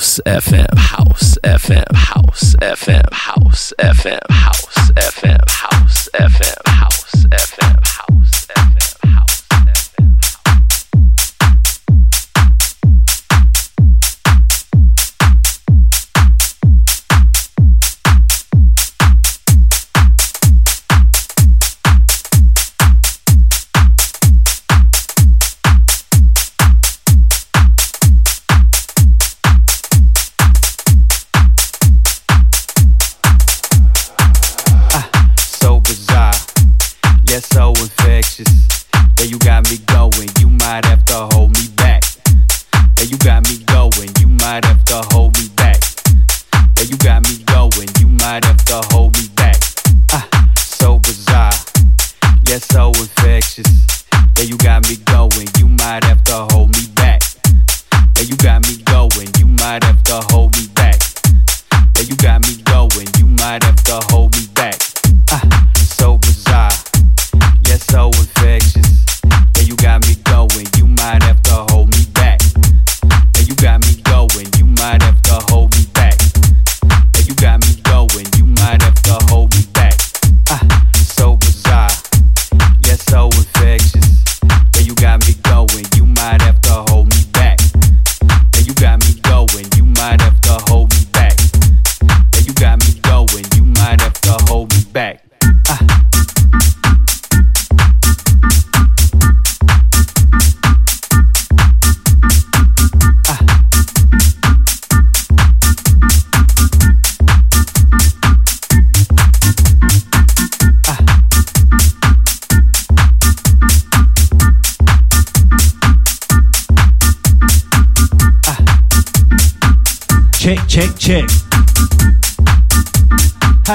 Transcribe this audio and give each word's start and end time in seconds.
House 0.00 0.18
FM, 0.24 0.78
House 0.78 1.36
FM, 1.44 1.94
House 1.94 2.54
FM, 2.56 3.12
House 3.12 3.74
FM, 3.78 4.30
House 4.30 4.90
FM, 4.92 5.49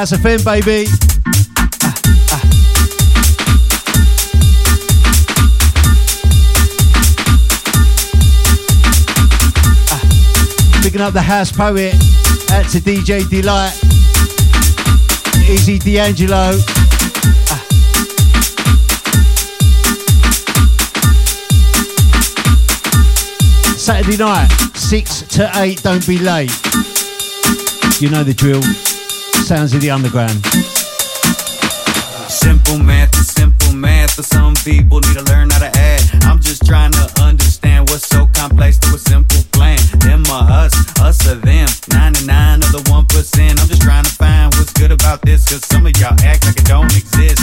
House 0.05 0.19
FM, 0.19 0.45
baby. 0.45 0.85
Picking 10.83 11.01
up 11.01 11.13
the 11.13 11.21
house 11.23 11.51
poet 11.51 11.95
out 12.51 12.69
to 12.69 12.79
DJ 12.81 13.27
Delight, 13.27 13.73
Easy 15.49 15.79
D'Angelo. 15.79 16.51
Saturday 23.75 24.17
night, 24.17 24.49
6 24.75 25.21
to 25.29 25.49
8, 25.55 25.81
don't 25.81 26.05
be 26.05 26.19
late. 26.19 26.51
You 27.99 28.11
know 28.11 28.23
the 28.23 28.35
drill 28.35 28.61
sounds 29.45 29.75
of 29.75 29.81
the 29.81 29.91
underground. 29.91 30.41
Simple 32.25 32.79
math 32.79 33.13
is 33.13 33.27
simple 33.27 33.73
math, 33.73 34.17
but 34.17 34.25
some 34.25 34.55
people 34.65 34.99
need 35.01 35.13
to 35.13 35.23
learn 35.29 35.51
how 35.51 35.59
to 35.59 35.69
add. 35.77 36.01
I'm 36.25 36.39
just 36.39 36.65
trying 36.65 36.91
to 36.93 37.05
understand 37.21 37.87
what's 37.89 38.07
so 38.07 38.25
complex 38.33 38.79
to 38.79 38.95
a 38.95 38.97
simple 38.97 39.45
plan. 39.51 39.77
Them 40.01 40.25
or 40.33 40.49
us, 40.49 40.73
us 40.99 41.21
or 41.29 41.35
them. 41.35 41.69
99 41.93 42.63
of 42.63 42.71
the 42.73 42.81
1%. 42.89 43.61
I'm 43.61 43.67
just 43.69 43.83
trying 43.83 44.03
to 44.05 44.09
find 44.09 44.51
what's 44.55 44.73
good 44.73 44.91
about 44.91 45.21
this, 45.21 45.47
cause 45.47 45.63
some 45.65 45.85
of 45.85 45.93
y'all 46.01 46.17
act 46.25 46.47
like 46.47 46.57
it 46.57 46.65
don't 46.65 46.89
exist. 46.97 47.37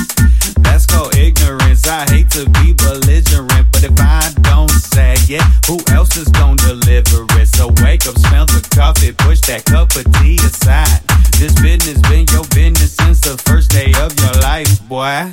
That's 0.58 0.86
called 0.86 1.14
ignorance. 1.14 1.86
I 1.86 2.02
hate 2.10 2.30
to 2.34 2.50
be 2.58 2.72
belligerent, 2.72 3.70
but 3.70 3.84
if 3.84 3.94
I 4.00 4.26
don't 4.42 4.70
say 4.70 5.14
it, 5.30 5.42
who 5.70 5.78
else 5.94 6.16
is 6.16 6.26
gonna 6.34 6.56
deliver 6.56 7.30
it? 7.38 7.46
So 7.46 7.70
wake 7.78 8.10
up, 8.10 8.18
smell 8.18 8.46
the 8.46 8.58
coffee, 8.74 9.12
push 9.12 9.38
that 9.46 9.64
cup 9.66 9.94
of 9.94 10.10
tea 10.18 10.42
aside. 10.42 11.11
Boy. 14.92 15.32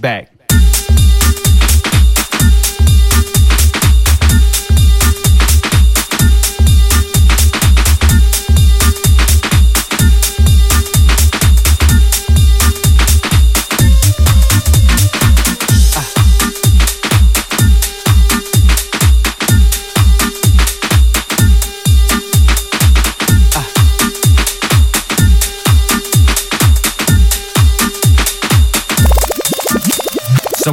Back. 0.00 0.37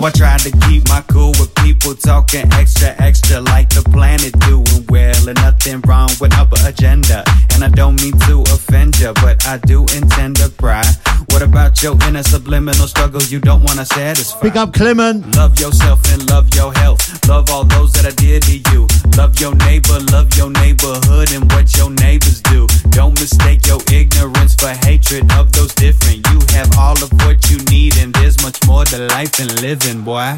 I 0.06 0.12
try 0.12 0.38
to 0.38 0.52
keep 0.68 0.88
my 0.88 1.02
cool 1.08 1.32
with 1.40 1.55
people 1.66 1.96
talking 1.96 2.46
extra, 2.54 2.94
extra 3.02 3.42
like 3.42 3.70
the 3.70 3.82
planet 3.90 4.32
doing 4.46 4.86
well. 4.88 5.18
And 5.28 5.38
nothing 5.42 5.82
wrong 5.88 6.10
with 6.22 6.32
upper 6.38 6.62
agenda. 6.64 7.24
And 7.54 7.64
I 7.64 7.70
don't 7.70 8.00
mean 8.02 8.14
to 8.30 8.42
offend 8.54 9.00
ya, 9.00 9.14
but 9.14 9.44
I 9.48 9.58
do 9.58 9.82
intend 9.98 10.36
to 10.38 10.50
cry. 10.62 10.86
What 11.32 11.42
about 11.42 11.82
your 11.82 11.98
inner 12.08 12.22
subliminal 12.22 12.88
struggles 12.88 13.32
you 13.32 13.40
don't 13.40 13.64
wanna 13.64 13.86
satisfy? 13.86 14.42
Big 14.42 14.58
up 14.58 14.74
Clement. 14.74 15.36
Love 15.36 15.60
yourself 15.60 16.00
and 16.14 16.30
love 16.30 16.54
your 16.54 16.72
health. 16.74 17.02
Love 17.28 17.50
all 17.50 17.64
those 17.64 17.92
that 17.94 18.06
I 18.06 18.14
did 18.14 18.44
to 18.44 18.58
you. 18.72 18.88
Love 19.18 19.40
your 19.40 19.56
neighbor, 19.56 19.98
love 20.12 20.30
your 20.38 20.52
neighborhood 20.52 21.32
and 21.34 21.52
what 21.52 21.76
your 21.78 21.90
neighbors 21.90 22.42
do. 22.42 22.68
Don't 22.92 23.20
mistake 23.20 23.66
your 23.66 23.82
ignorance 23.92 24.54
for 24.54 24.70
hatred 24.86 25.32
of 25.34 25.52
those 25.52 25.74
different. 25.74 26.28
You 26.30 26.40
have 26.58 26.70
all 26.78 26.98
of 27.04 27.12
what 27.26 27.50
you 27.50 27.58
need, 27.74 27.98
and 27.98 28.14
there's 28.14 28.40
much 28.44 28.60
more 28.68 28.86
to 28.86 29.00
life 29.08 29.32
than 29.34 29.50
living, 29.58 30.02
boy. 30.02 30.38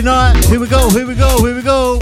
Saturday 0.00 0.32
night. 0.32 0.44
Here 0.46 0.60
we 0.60 0.66
go, 0.66 0.88
here 0.90 1.06
we 1.06 1.14
go, 1.14 1.44
here 1.44 1.54
we 1.54 1.62
go. 1.62 1.98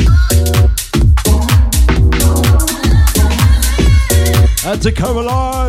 Out 4.64 4.82
to 4.82 4.92
Caroline. 4.92 5.67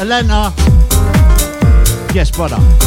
Elena. 0.00 0.52
Yes, 2.14 2.30
brother. 2.30 2.83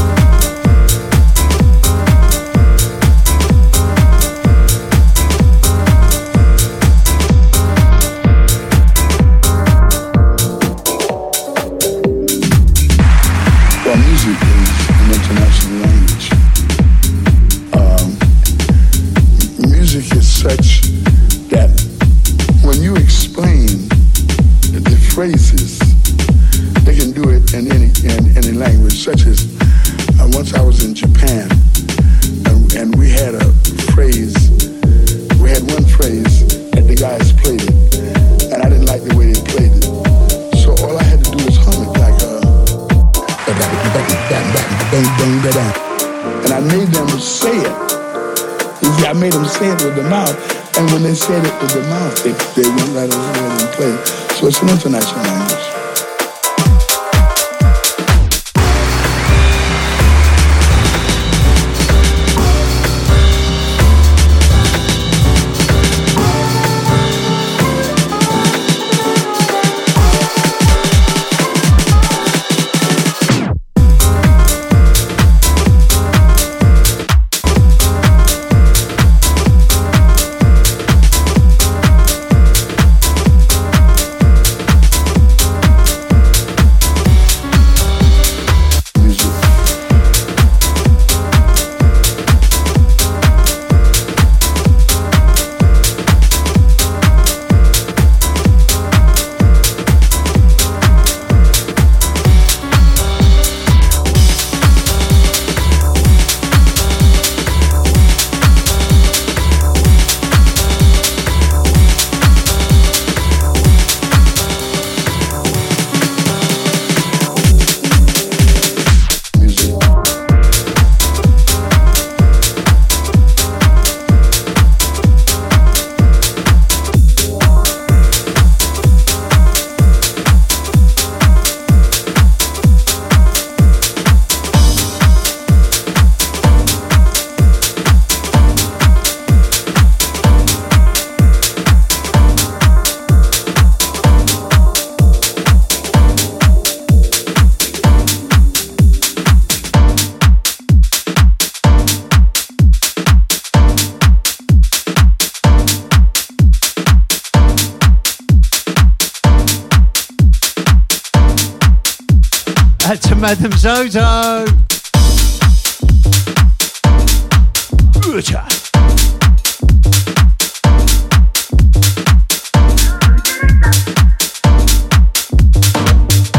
Madam 163.67 163.91
Zozo. 163.91 164.45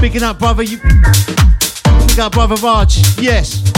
Picking 0.01 0.23
up, 0.23 0.39
brother. 0.39 0.63
You. 0.63 0.79
Pick 0.79 2.19
up, 2.19 2.33
brother 2.33 2.55
Raj. 2.63 2.97
Yes. 3.19 3.78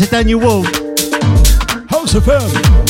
Of 0.00 0.10
Daniel 0.10 0.40
Wall. 0.40 0.64
House 1.88 2.16
of 2.16 2.24
FM. 2.24 2.83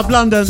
Sub 0.00 0.10
London. 0.10 0.46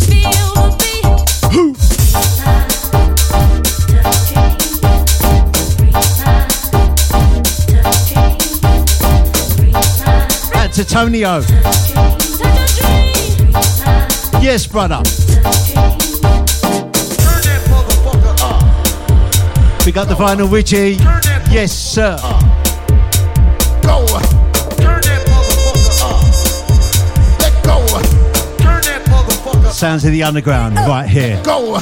That's 10.52 10.78
Antonio. 10.78 11.40
Yes, 14.40 14.68
brother. 14.68 15.02
We 19.84 19.90
got 19.90 20.06
the 20.06 20.14
final 20.16 20.46
Richie. 20.46 20.92
Yes, 21.52 21.72
sir. 21.72 22.39
Sounds 29.80 30.04
of 30.04 30.12
the 30.12 30.22
underground 30.22 30.76
right 30.76 31.08
here. 31.08 31.40
Go! 31.42 31.80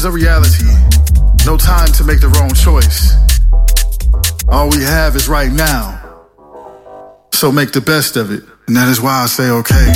Dreams 0.00 0.04
a 0.04 0.10
reality. 0.10 0.64
No 1.46 1.56
time 1.56 1.90
to 1.92 2.04
make 2.04 2.20
the 2.20 2.28
wrong 2.28 2.52
choice. 2.54 3.14
All 4.48 4.68
we 4.70 4.82
have 4.82 5.16
is 5.16 5.28
right 5.28 5.52
now. 5.52 5.98
So 7.32 7.50
make 7.52 7.72
the 7.72 7.80
best 7.80 8.16
of 8.16 8.30
it. 8.30 8.42
And 8.66 8.76
that 8.76 8.88
is 8.88 9.00
why 9.00 9.22
I 9.22 9.26
say, 9.26 9.50
okay. 9.50 9.92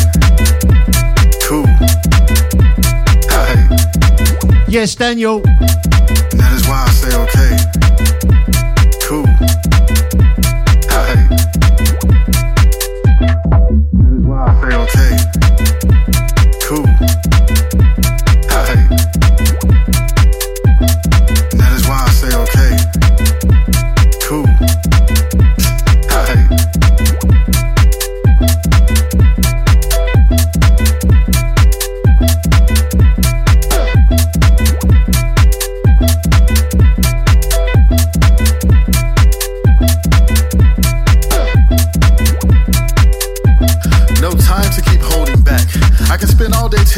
Cool. 1.45 1.67
Hi. 3.31 3.55
Yes, 4.69 4.95
Daniel 4.95 5.41
That 5.41 6.53
is 6.55 6.67
why 6.67 6.85
I 6.87 6.91
say 6.91 7.17
okay. 7.23 7.74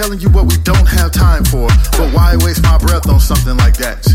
Telling 0.07 0.21
you 0.21 0.31
what 0.31 0.47
we 0.47 0.57
don't 0.63 0.87
have 0.87 1.11
time 1.11 1.43
for. 1.43 1.67
But 1.99 2.15
why 2.15 2.37
waste 2.47 2.63
my 2.63 2.79
breath 2.79 3.09
on 3.09 3.19
something 3.19 3.57
like 3.57 3.75
that? 3.83 4.07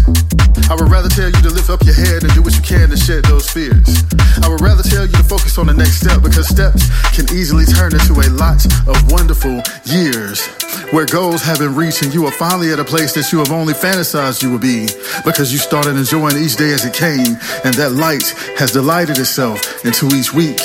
I 0.72 0.76
would 0.80 0.88
rather 0.88 1.10
tell 1.10 1.28
you 1.28 1.42
to 1.44 1.52
lift 1.52 1.70
up 1.70 1.84
your 1.84 1.94
head 1.94 2.24
and 2.24 2.32
do 2.32 2.42
what 2.42 2.56
you 2.56 2.64
can 2.64 2.88
to 2.92 2.96
shed 2.96 3.26
those 3.26 3.50
fears. 3.52 4.08
I 4.40 4.48
would 4.48 4.62
rather 4.62 4.84
tell 4.84 5.04
you 5.04 5.12
to 5.12 5.24
focus 5.28 5.58
on 5.58 5.68
the 5.68 5.74
next 5.74 6.00
step 6.00 6.24
because 6.24 6.48
steps 6.48 6.88
can 7.12 7.28
easily 7.36 7.66
turn 7.68 7.92
into 7.92 8.16
a 8.24 8.32
lot 8.40 8.64
of 8.88 8.96
wonderful 9.12 9.60
years. 9.84 10.48
Where 10.96 11.06
goals 11.06 11.44
have 11.44 11.60
been 11.60 11.76
reached 11.76 12.04
and 12.04 12.14
you 12.14 12.24
are 12.24 12.32
finally 12.40 12.72
at 12.72 12.80
a 12.80 12.88
place 12.88 13.12
that 13.20 13.28
you 13.34 13.40
have 13.40 13.52
only 13.52 13.74
fantasized 13.74 14.42
you 14.42 14.52
would 14.56 14.64
be 14.64 14.88
because 15.28 15.52
you 15.52 15.60
started 15.60 16.00
enjoying 16.00 16.40
each 16.40 16.56
day 16.56 16.72
as 16.72 16.88
it 16.88 16.96
came 16.96 17.36
and 17.68 17.76
that 17.76 17.92
light 18.00 18.32
has 18.56 18.72
delighted 18.72 19.20
itself 19.20 19.60
into 19.84 20.08
each 20.16 20.32
week. 20.32 20.64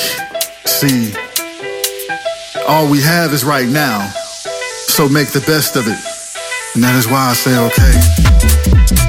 See, 0.63 1.11
all 2.63 2.87
we 2.87 3.01
have 3.01 3.33
is 3.33 3.43
right 3.43 3.67
now, 3.67 4.07
so 4.97 5.07
make 5.07 5.27
the 5.27 5.41
best 5.41 5.75
of 5.75 5.85
it. 5.85 5.99
And 6.73 6.83
that 6.83 6.95
is 6.95 7.05
why 7.05 7.29
I 7.29 7.33
say 7.33 7.55
okay. 7.67 9.06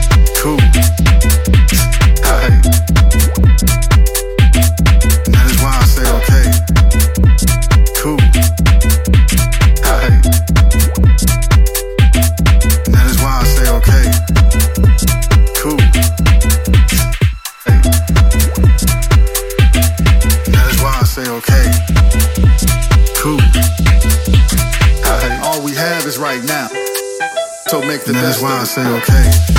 Say 28.68 28.86
okay. 28.86 29.57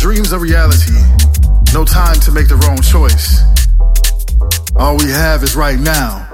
Dreams 0.00 0.32
a 0.32 0.38
reality. 0.38 0.94
No 1.74 1.84
time 1.84 2.18
to 2.20 2.32
make 2.32 2.48
the 2.48 2.56
wrong 2.64 2.80
choice. 2.80 3.42
All 4.76 4.96
we 4.96 5.10
have 5.10 5.42
is 5.42 5.54
right 5.54 5.78
now. 5.78 6.26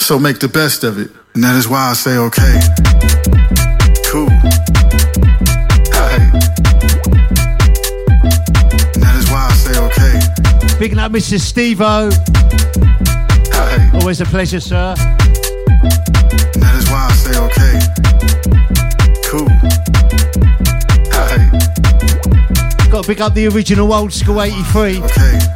So 0.00 0.18
make 0.18 0.38
the 0.38 0.48
best 0.48 0.82
of 0.82 0.98
it. 0.98 1.10
And 1.34 1.44
that 1.44 1.54
is 1.56 1.68
why 1.68 1.90
I 1.90 1.92
say 1.92 2.16
okay. 2.16 2.58
Cool. 4.08 4.30
Hey. 5.92 6.16
And 8.94 9.02
that 9.04 9.16
is 9.18 9.30
why 9.30 9.46
I 9.46 9.52
say 9.52 9.78
okay. 9.78 10.78
Picking 10.78 10.98
up 10.98 11.12
Mr. 11.12 11.36
Stevo. 11.38 12.10
Hey. 13.52 13.98
Always 13.98 14.22
a 14.22 14.24
pleasure, 14.24 14.60
sir. 14.60 14.94
And 14.96 16.62
that 16.62 16.74
is 16.78 16.90
why 16.90 17.06
I 17.06 17.12
say 17.12 17.38
okay. 17.38 17.89
Pick 23.10 23.20
up 23.20 23.34
the 23.34 23.48
original 23.48 23.92
old 23.92 24.12
school 24.12 24.40
83. 24.40 25.02
Okay. 25.02 25.49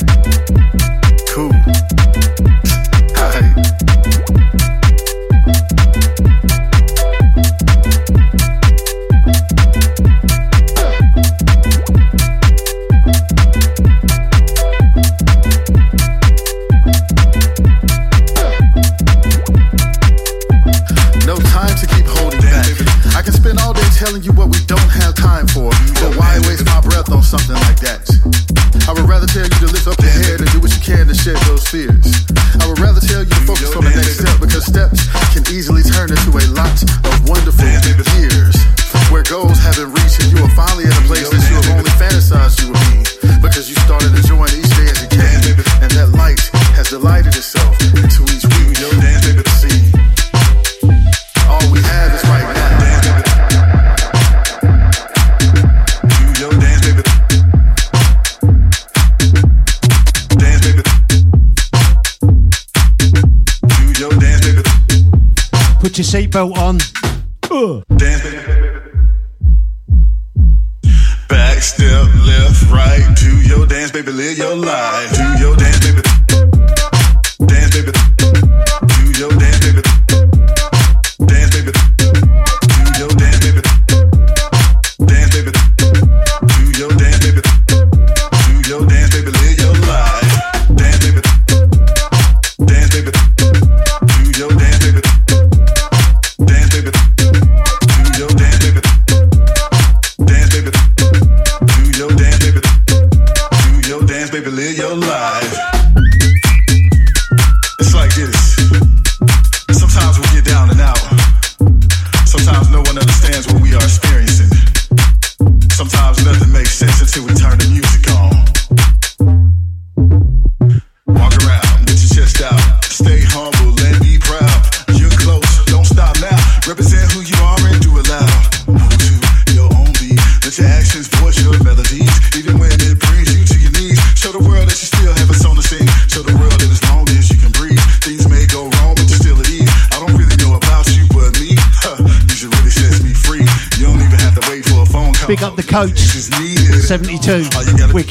Seatbelt 66.15 66.59
on. 66.59 67.04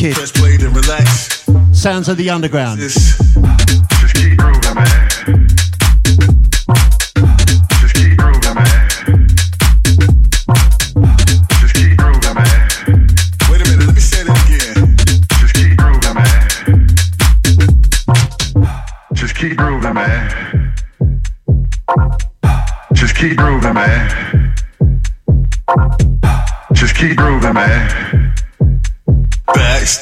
You 0.03 0.09
gotta 0.09 0.13
Wicked. 0.13 0.15
Press 0.15 0.31
play 0.31 0.55
and 0.55 0.75
relax. 0.75 1.45
Sounds 1.71 2.09
of 2.09 2.17
the 2.17 2.29
underground. 2.29 2.79
Just, 2.79 3.19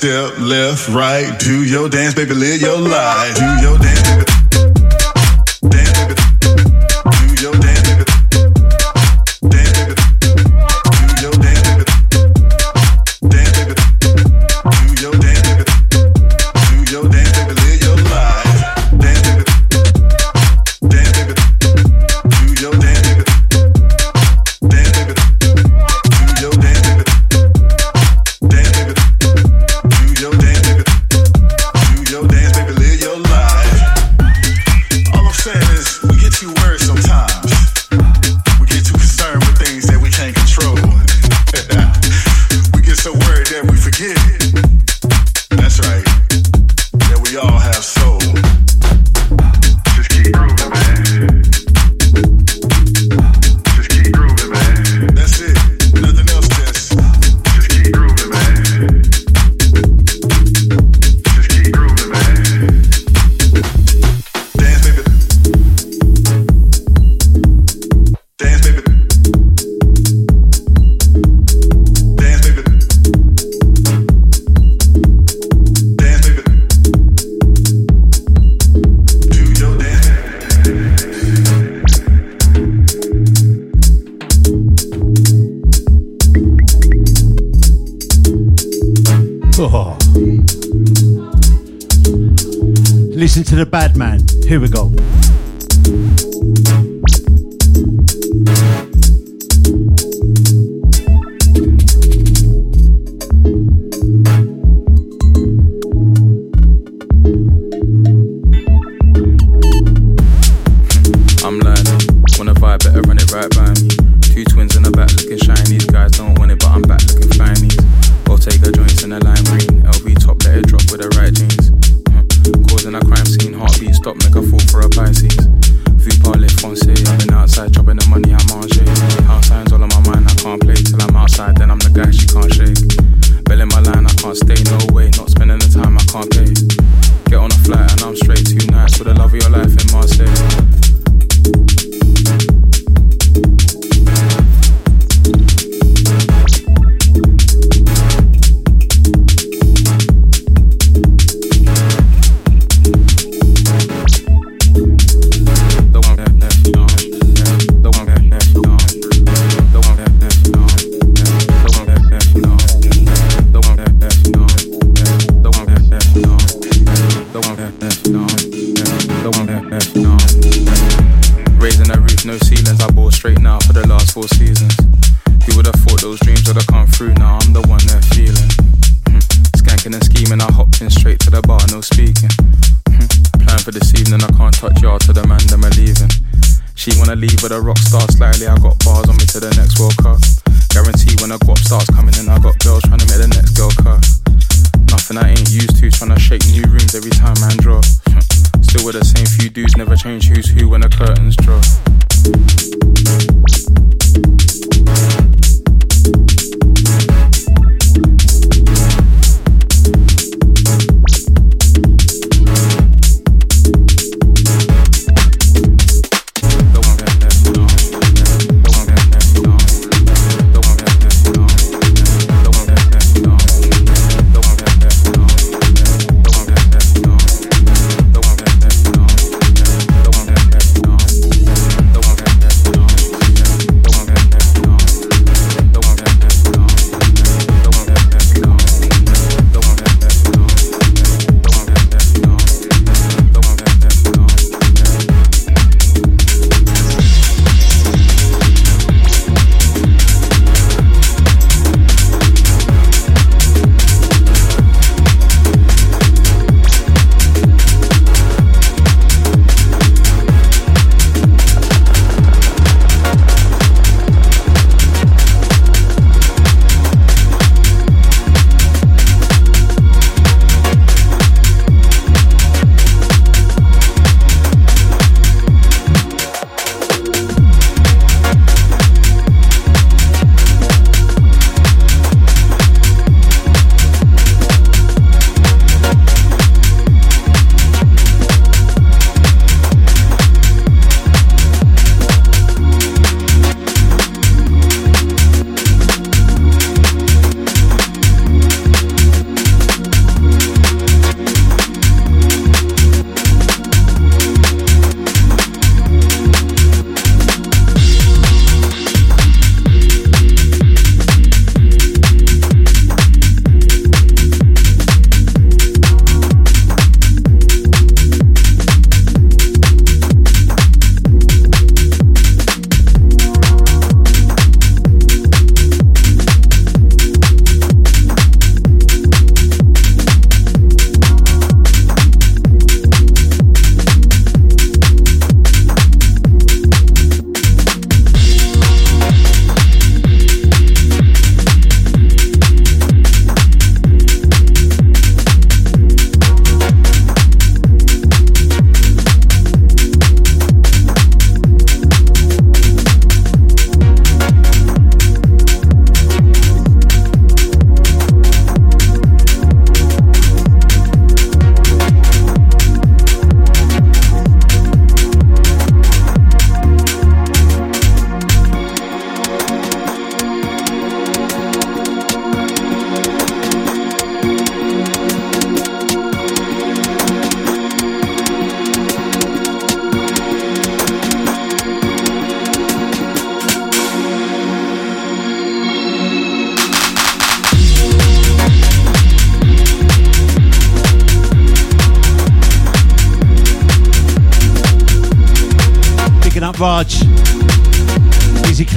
left, 0.03 0.89
right. 0.89 1.37
Do 1.39 1.63
your 1.63 1.89
dance, 1.89 2.13
baby, 2.13 2.33
live 2.33 2.61
your 2.61 2.79
life. 2.79 3.35
Do 3.35 3.45
your 3.61 3.77
dance, 3.77 4.01
baby. 4.09 4.30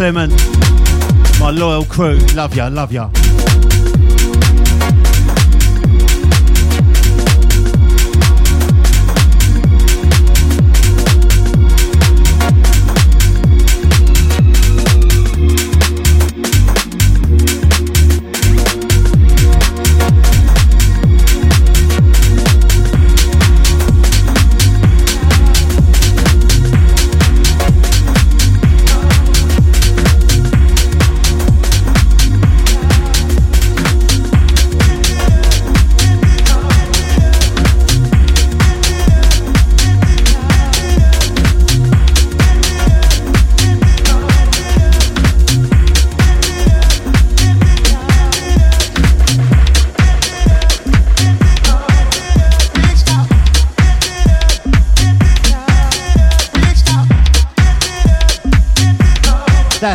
Clement, 0.04 0.28
my 1.40 1.50
loyal 1.50 1.82
crew. 1.86 2.18
Love 2.34 2.54
ya, 2.54 2.68
love 2.68 2.92
ya. 2.92 3.08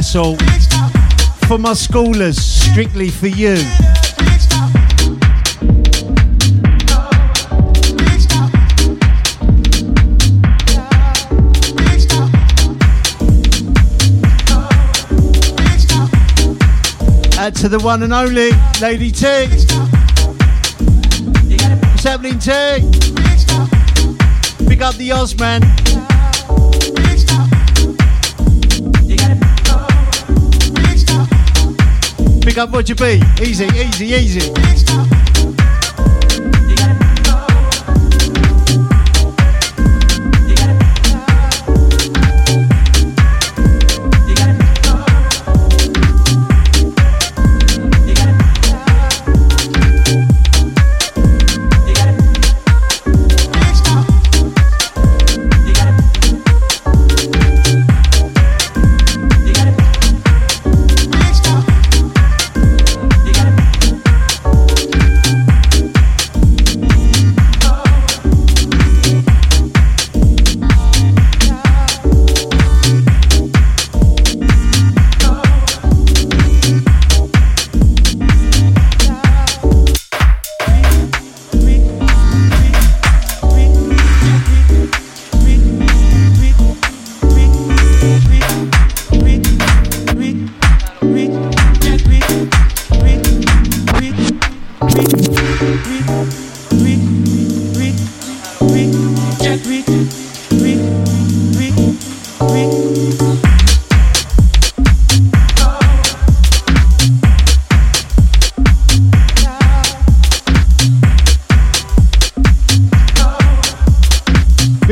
For 0.01 1.57
my 1.57 1.73
schoolers, 1.73 2.39
strictly 2.39 3.09
for 3.09 3.27
you. 3.27 3.55
Add 17.38 17.55
to 17.57 17.67
the 17.67 17.79
one 17.83 18.01
and 18.03 18.13
only 18.13 18.51
Lady 18.79 19.12
T. 19.12 19.27
What's 21.91 22.03
happening, 22.05 22.39
T? 22.39 22.51
Pick 24.65 24.81
up 24.81 24.95
the 24.95 25.09
Ozman. 25.09 26.09
Up 32.60 32.74
Roger 32.74 32.95
B. 32.95 33.22
Easy, 33.41 33.65
easy, 33.65 34.06
easy. 34.06 35.18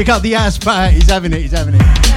Pick 0.07 0.15
up 0.15 0.21
the 0.21 0.35
ass 0.35 0.57
bat. 0.57 0.93
He's 0.93 1.09
having 1.09 1.33
it. 1.33 1.41
He's 1.41 1.51
having 1.51 1.75
it. 1.75 2.16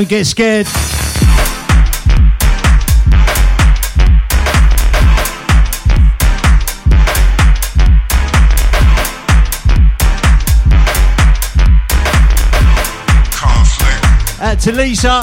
Don't 0.00 0.08
get 0.08 0.24
scared. 0.24 0.66
Out 14.40 14.42
uh, 14.42 14.56
to 14.56 14.72
Lisa. 14.72 15.20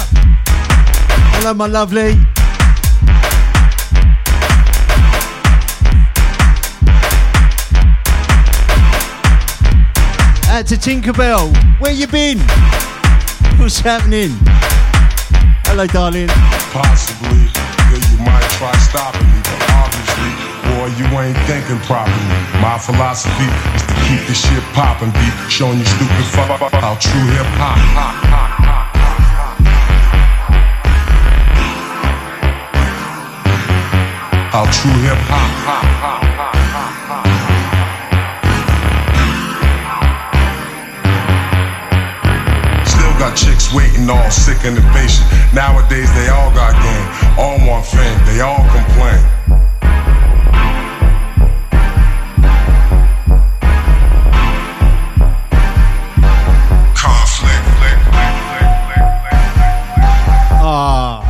Hello, 1.39 1.55
my 1.55 1.65
lovely. 1.65 2.11
Out 10.51 10.67
to 10.67 10.75
Tinkerbell. 10.75 11.51
Where 11.79 11.91
you 11.91 12.05
been? 12.05 12.37
What's 13.57 13.79
happening? 13.79 14.37
Hello, 15.67 15.83
darling. 15.85 16.29
Possibly, 16.71 17.51
yeah, 17.91 17.99
you 18.09 18.17
might 18.23 18.47
try 18.55 18.71
stopping 18.79 19.27
me, 19.27 19.43
but 19.43 19.59
obviously, 19.75 20.31
boy, 20.63 20.87
you 20.95 21.03
ain't 21.19 21.35
thinking 21.43 21.75
properly. 21.83 22.15
My 22.63 22.79
philosophy 22.79 23.51
is 23.75 23.83
to 23.83 23.93
keep 24.07 24.23
this 24.31 24.47
shit 24.47 24.63
popping, 24.71 25.11
be 25.11 25.27
showing 25.51 25.77
you 25.77 25.85
stupid 25.85 26.25
fuck 26.31 26.71
how 26.71 26.95
true 26.95 27.27
hip 27.35 27.45
hop. 27.59 27.75
How 34.55 34.63
true 34.71 34.95
hip 35.03 35.19
hop. 35.27 37.36
Waiting 43.75 44.09
all 44.09 44.31
sick 44.31 44.63
and 44.63 44.77
impatient. 44.77 45.27
Nowadays 45.53 46.09
they 46.15 46.29
all 46.29 46.51
got 46.51 46.71
game, 46.81 47.37
all 47.37 47.57
want 47.67 47.85
fame, 47.85 48.17
they 48.25 48.39
all 48.39 48.63
complain. 48.71 49.21
Conflict. 56.95 57.65
Ah, 60.59 61.21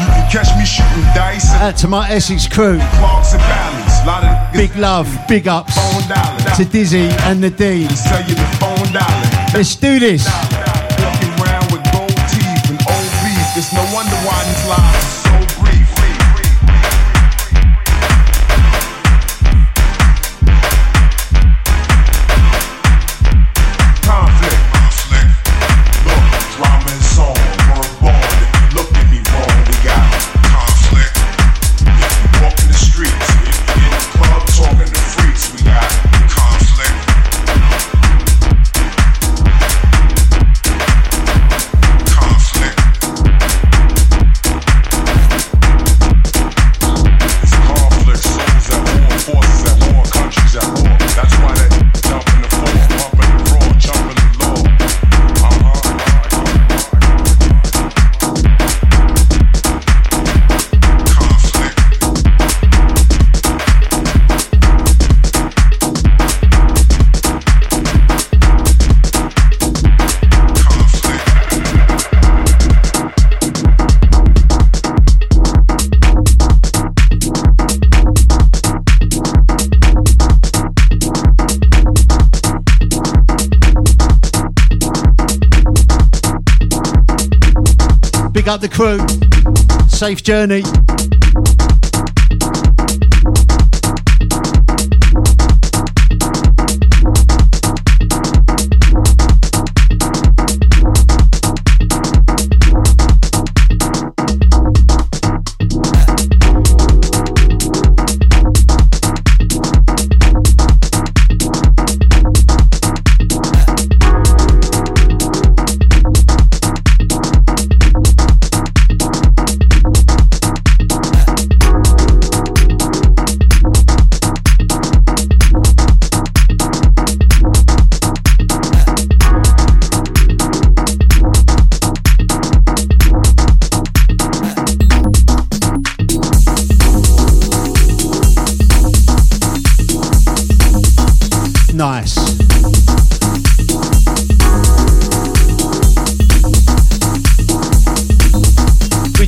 You 0.00 0.06
can 0.06 0.30
catch 0.30 0.56
me 0.58 0.64
shooting 0.64 1.04
dice 1.14 1.52
out 1.54 1.76
to 1.78 1.88
my 1.88 2.08
Essex 2.10 2.46
crew. 2.48 2.78
Clarks 2.98 3.34
and 3.34 3.42
valleys. 3.42 4.06
Lot 4.06 4.24
of 4.24 4.52
Big 4.52 4.74
love, 4.76 5.08
big 5.28 5.48
ups 5.48 5.74
to 6.56 6.64
Dizzy 6.64 7.08
and 7.26 7.40
Nadine. 7.40 7.88
Sell 7.90 8.20
you 8.28 8.34
the 8.34 8.56
phone. 8.60 8.74
Let's 9.54 9.74
do 9.76 9.98
this. 9.98 10.26
It's 13.64 13.72
no 13.72 13.80
wonder 13.94 14.14
why 14.26 14.44
these 14.44 14.66
lives 14.68 15.24
are 15.26 15.48
so 15.48 15.62
brief. 15.62 16.03
Big 88.44 88.50
up 88.50 88.60
the 88.60 88.68
crew. 88.68 88.98
Safe 89.88 90.22
journey. 90.22 90.83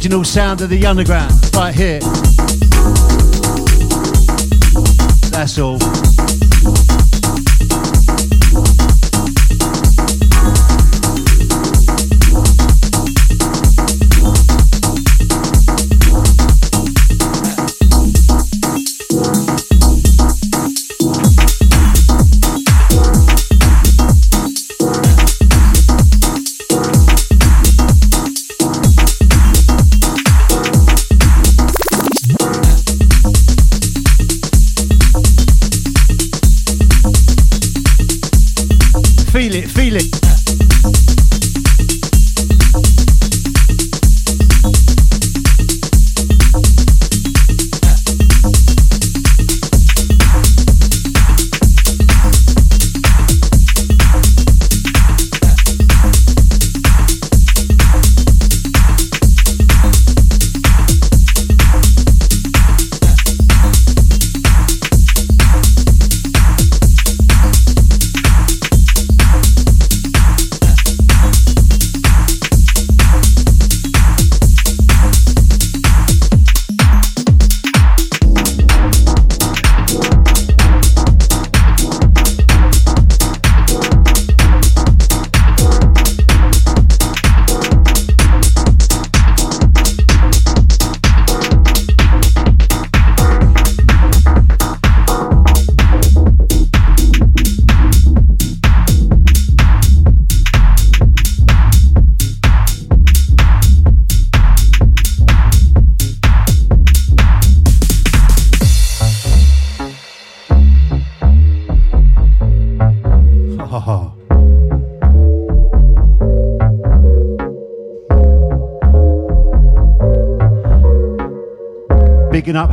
Original 0.07 0.23
sound 0.23 0.61
of 0.61 0.71
the 0.71 0.87
underground, 0.87 1.33
right 1.57 1.75
here. 1.75 1.99
That's 5.33 5.59
all. 5.59 5.96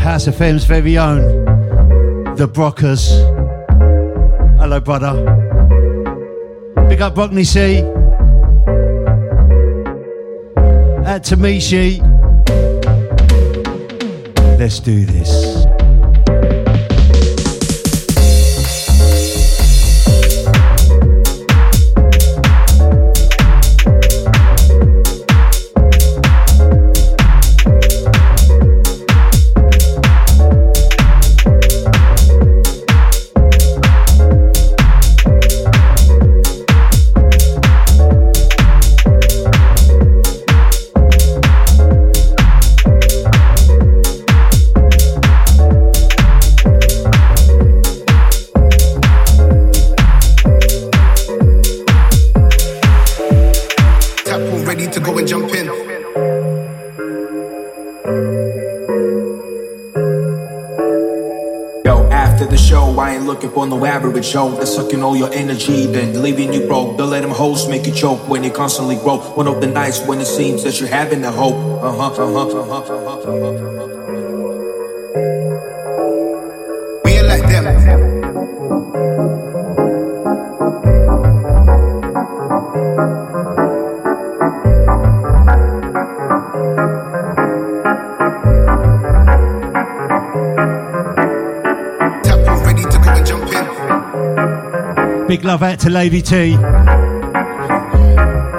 House 0.04 0.28
FM's 0.28 0.66
very 0.66 0.98
own, 0.98 1.46
the 2.36 2.46
Brockers. 2.46 3.08
Hello, 4.60 4.82
brother. 4.82 5.14
Big 6.90 7.00
up 7.00 7.16
Brockney 7.16 7.46
C. 7.46 7.78
At 11.08 11.24
Tamishi. 11.24 12.02
Let's 14.60 14.82
do 14.82 15.06
this. 15.06 15.53
Average 64.04 64.32
Joe 64.32 64.52
that's 64.52 64.76
sucking 64.76 65.02
all 65.02 65.16
your 65.16 65.34
energy, 65.34 65.86
then 65.86 66.22
leaving 66.22 66.52
you 66.54 66.68
broke. 66.68 66.98
Don't 66.98 67.10
let 67.10 67.22
them 67.22 67.32
hoes 67.32 67.70
make 67.70 67.86
you 67.86 67.94
choke 67.94 68.28
when 68.28 68.44
you 68.44 68.52
constantly 68.52 68.96
grow. 68.96 69.18
One 69.36 69.48
of 69.48 69.62
the 69.62 69.68
nights 69.68 70.06
when 70.06 70.20
it 70.20 70.26
seems 70.26 70.64
that 70.64 70.80
you're 70.80 70.90
having 70.90 71.24
a 71.24 71.32
hope. 71.32 71.56
Uh 71.82 71.92
huh, 71.92 72.08
uh 72.12 72.34
huh, 72.34 72.48
uh 72.60 72.66
huh, 72.66 72.94
uh 72.94 73.06
huh. 73.08 73.60
We 73.60 73.63
love 95.64 95.72
out 95.72 95.80
to 95.80 95.90
Lady 95.90 96.22
T. 96.22 96.58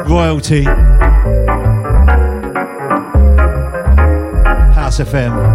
Royalty. 0.09 0.63
House 4.73 5.01
FM. 5.01 5.54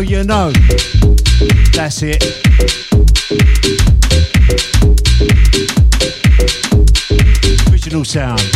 You 0.00 0.24
know. 0.24 0.50
That's 1.72 2.02
it. 2.02 2.24
Original 7.70 8.04
sound. 8.04 8.47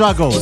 Struggle. 0.00 0.32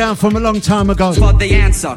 down 0.00 0.16
from 0.16 0.34
a 0.34 0.40
long 0.40 0.62
time 0.62 0.88
ago. 0.88 1.12
The 1.12 1.52
answer. 1.52 1.94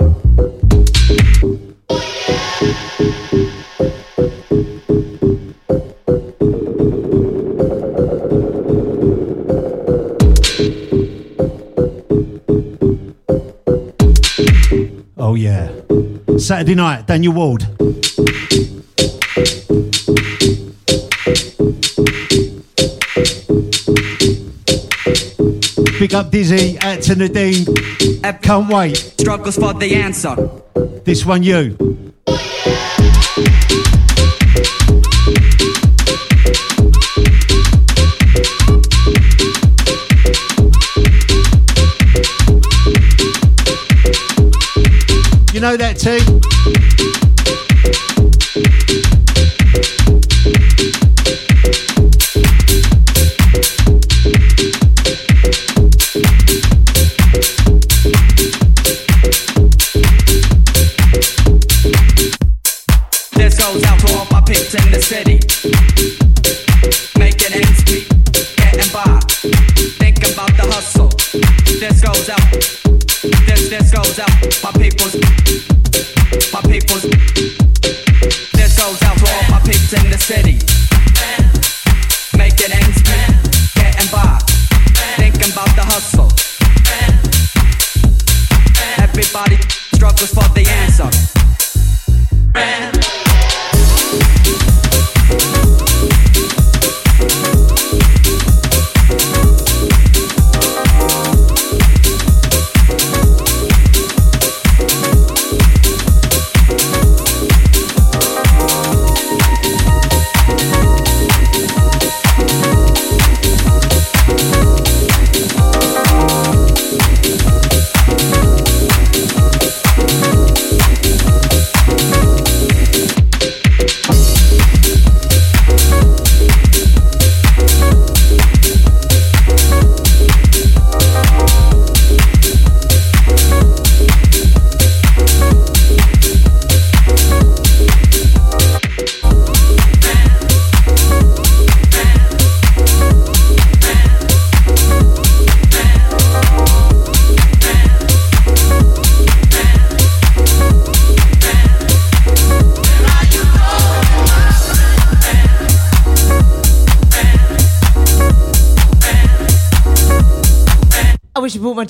Oh 15.17 15.35
yeah. 15.35 15.71
Saturday 16.37 16.75
night, 16.75 17.07
Daniel 17.07 17.31
Ward. 17.31 17.82
big 26.13 26.25
up 26.25 26.31
Dizzy, 26.31 26.77
at 26.77 27.01
to 27.03 27.15
Nadine. 27.15 27.65
I 28.23 28.33
Can't 28.33 28.71
wait. 28.71 28.97
Struggles 28.97 29.55
for 29.55 29.73
the 29.73 29.95
answer. 29.95 30.35
This 31.05 31.25
one, 31.25 31.41
you. 31.41 31.75
You 45.53 45.59
know 45.59 45.77
that, 45.77 45.97
too. 45.97 46.42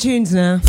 Tunes 0.04 0.34
now. 0.34 0.63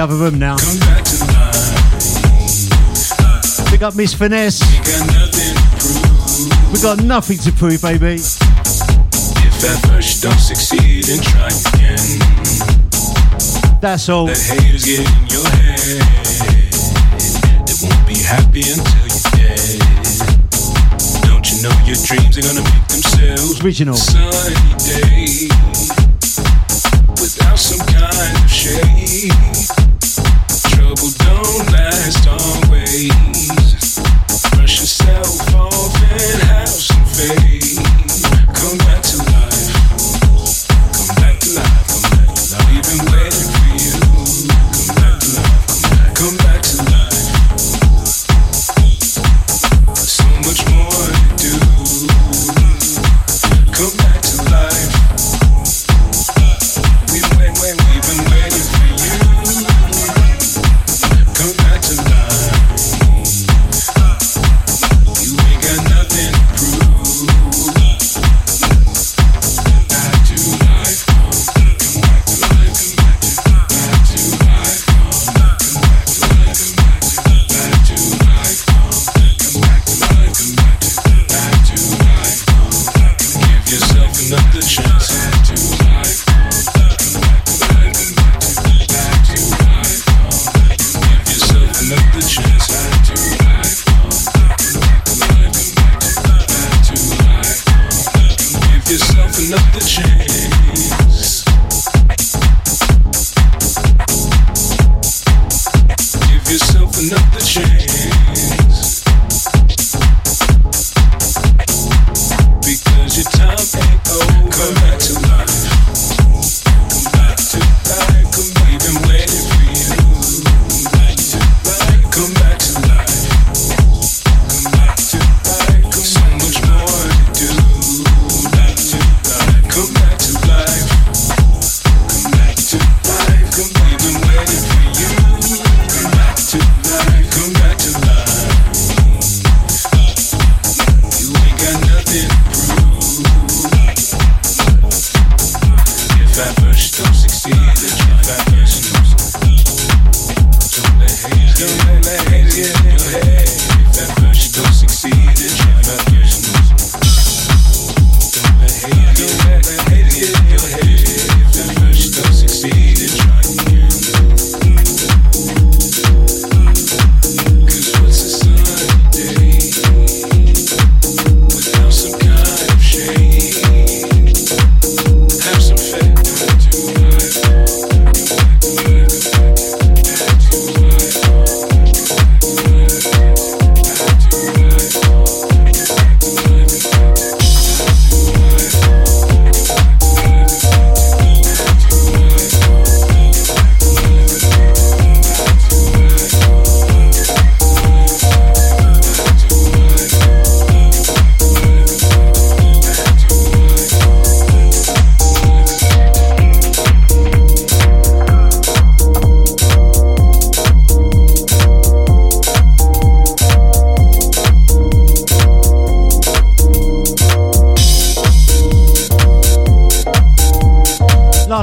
other 0.00 0.14
room 0.14 0.38
now. 0.38 0.56
Pick 3.70 3.82
up 3.82 3.94
Miss 3.94 4.14
Finesse. 4.14 4.60
We 6.72 6.80
got 6.80 7.02
nothing 7.02 7.36
to 7.38 7.52
prove, 7.52 7.82
baby. 7.82 8.14
If 8.14 9.64
at 9.64 9.86
first 9.88 10.22
don't 10.22 10.38
succeed, 10.38 11.04
then 11.04 11.20
try 11.20 11.48
again. 11.74 12.18
That's 13.80 14.08
all. 14.08 14.26
The 14.26 14.34
haters 14.34 14.84
get 14.84 15.00
in 15.00 15.26
your 15.28 15.44
head. 15.44 16.00
They 17.66 17.74
won't 17.86 18.06
be 18.08 18.16
happy 18.16 18.62
until 18.72 19.04
you're 19.04 19.20
dead. 19.36 19.80
Don't 21.28 21.44
you 21.52 21.60
know 21.62 21.76
your 21.84 21.96
dreams 22.06 22.38
are 22.38 22.42
gonna 22.42 22.64
make 22.64 22.88
themselves 22.88 23.62
original? 23.62 23.96
Sunny 23.96 24.54
day 24.80 25.48
without 27.20 27.58
some 27.58 27.86
kind 27.86 28.36
of 28.44 28.50
shade 28.50 29.89
won't 31.42 31.72
last 31.72 32.26
always. 32.26 33.39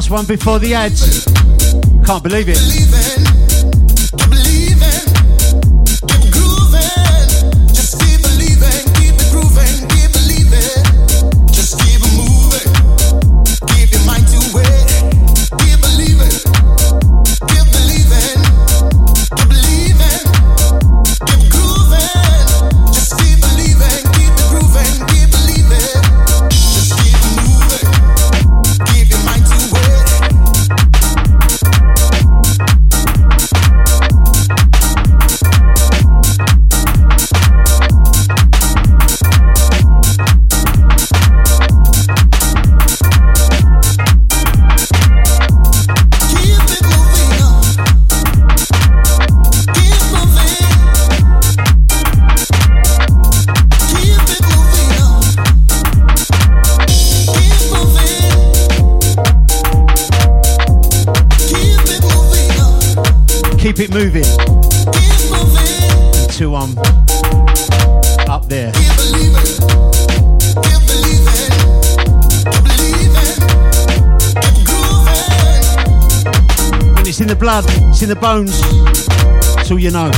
one 0.09 0.25
before 0.25 0.59
the 0.59 0.73
edge. 0.73 1.01
Can't 2.05 2.23
believe 2.23 2.49
it. 2.49 3.06
keep 63.73 63.79
it 63.81 63.93
moving. 63.93 64.23
Two 66.29 66.55
um 66.55 66.77
up 68.29 68.45
there. 68.47 68.71
When 76.93 77.05
it's 77.05 77.19
in 77.19 77.27
the 77.27 77.35
blood, 77.37 77.65
it's 77.67 78.01
in 78.01 78.07
the 78.07 78.15
bones. 78.15 78.61
It's 79.59 79.69
all 79.69 79.79
you 79.79 79.91
know. 79.91 80.11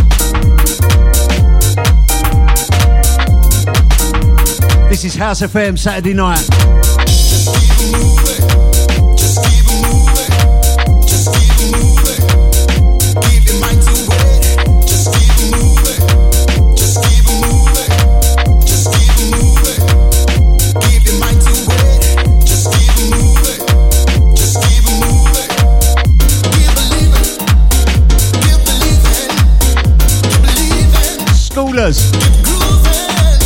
This 4.90 5.06
is 5.06 5.16
House 5.16 5.42
FM 5.42 5.76
Saturday 5.80 6.14
night. 6.14 6.79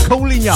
Calling 0.09 0.49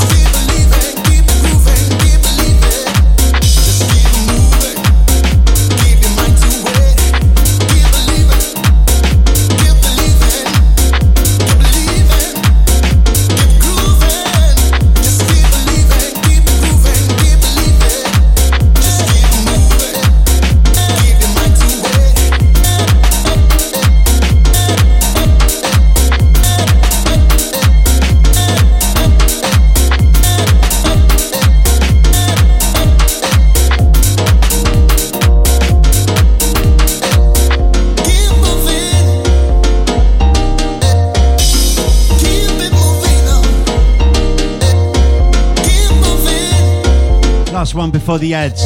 one 47.78 47.92
before 47.92 48.18
the 48.18 48.34
ads. 48.34 48.64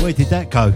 Where 0.00 0.12
did 0.12 0.28
that 0.28 0.50
go? 0.50 0.70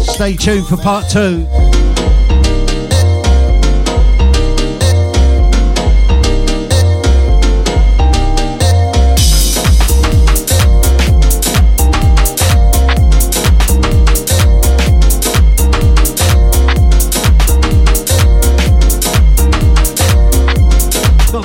Stay 0.00 0.36
tuned 0.36 0.66
for 0.66 0.76
part 0.76 1.10
two. 1.10 1.57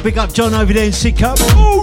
Big 0.04 0.18
up 0.18 0.34
John 0.34 0.54
over 0.54 0.74
there 0.74 0.86
in 0.86 0.92
Sidcup. 0.92 1.38
Oh, 1.40 1.83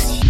Yeah. 0.00 0.29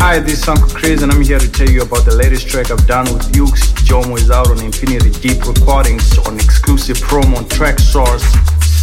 Hi, 0.00 0.20
this 0.20 0.42
is 0.42 0.48
Uncle 0.48 0.68
Chris, 0.68 1.02
and 1.02 1.12
I'm 1.12 1.22
here 1.22 1.38
to 1.38 1.50
tell 1.52 1.68
you 1.68 1.82
about 1.82 2.04
the 2.04 2.14
latest 2.14 2.48
track 2.48 2.70
I've 2.70 2.86
done 2.86 3.04
with 3.12 3.30
Ukes. 3.32 3.68
Jomo 3.84 4.16
is 4.16 4.30
out 4.30 4.48
on 4.48 4.58
Infinity 4.64 5.10
Deep 5.20 5.44
Recordings 5.46 6.16
on 6.26 6.36
exclusive 6.36 6.96
promo 6.96 7.36
on 7.36 7.44
Traxsource 7.44 8.24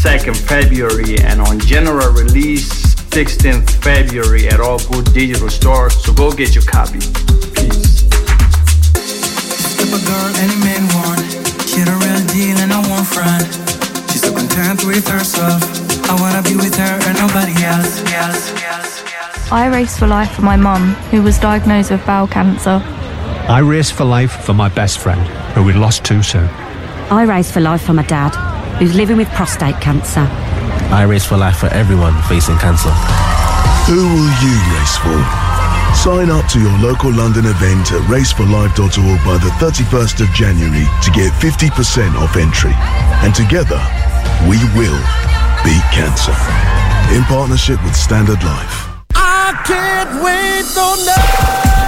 2nd 0.06 0.36
February 0.36 1.18
and 1.20 1.42
on 1.42 1.60
general 1.60 2.14
release 2.14 2.70
16th 3.10 3.70
February 3.84 4.48
at 4.50 4.60
all 4.60 4.78
good 4.92 5.06
digital 5.14 5.50
stores. 5.50 5.96
So 6.04 6.14
go 6.14 6.32
get 6.32 6.54
your 6.54 6.64
copy. 6.66 7.00
Peace. 7.56 7.86
Herself. 15.08 15.85
I 16.08 16.18
wanna 16.22 16.42
be 16.44 16.56
with 16.56 16.76
her 16.76 17.00
and 17.08 17.18
nobody 17.18 17.54
else. 17.64 18.02
else, 18.14 18.54
else. 18.64 19.52
I 19.52 19.68
race 19.68 19.98
for 19.98 20.08
life 20.08 20.32
for 20.32 20.42
my 20.42 20.56
mum, 20.56 20.94
who 21.12 21.22
was 21.22 21.38
diagnosed 21.40 21.92
with 21.92 22.06
bowel 22.06 22.28
cancer. 22.28 22.82
I 23.48 23.60
race 23.60 23.92
for 23.92 24.06
life 24.06 24.44
for 24.44 24.54
my 24.54 24.70
best 24.70 24.98
friend, 25.00 25.22
who 25.54 25.64
we 25.64 25.74
lost 25.74 26.04
too 26.04 26.24
soon. 26.24 26.50
I 27.12 27.24
race 27.24 27.52
for 27.52 27.62
life 27.62 27.84
for 27.84 27.94
my 27.94 28.04
dad, 28.04 28.34
who's 28.80 28.96
living 28.96 29.18
with 29.18 29.30
prostate 29.30 29.80
cancer. 29.82 30.28
I 30.92 31.04
race 31.04 31.26
for 31.26 31.38
life 31.38 31.58
for 31.58 31.68
everyone 31.68 32.20
facing 32.24 32.58
cancer. 32.58 32.90
Who 33.86 34.02
will 34.02 34.32
you 34.42 34.56
race 34.74 34.98
for? 34.98 35.18
Sign 35.96 36.30
up 36.30 36.46
to 36.52 36.60
your 36.60 36.78
local 36.80 37.12
London 37.12 37.46
event 37.46 37.92
at 37.92 38.02
raceforlife.org 38.10 39.20
by 39.26 39.38
the 39.38 39.54
31st 39.62 40.22
of 40.22 40.34
January 40.34 40.86
to 41.04 41.12
get 41.12 41.32
50% 41.42 42.16
off 42.16 42.36
entry. 42.36 42.74
And 43.22 43.34
together, 43.34 43.82
we 44.50 44.58
will 44.74 45.00
beat 45.66 45.82
cancer. 45.92 46.38
In 47.12 47.24
partnership 47.24 47.84
with 47.84 47.96
Standard 47.96 48.42
Life. 48.44 48.88
I 49.16 49.60
can't 49.66 50.24
wait 50.24 50.46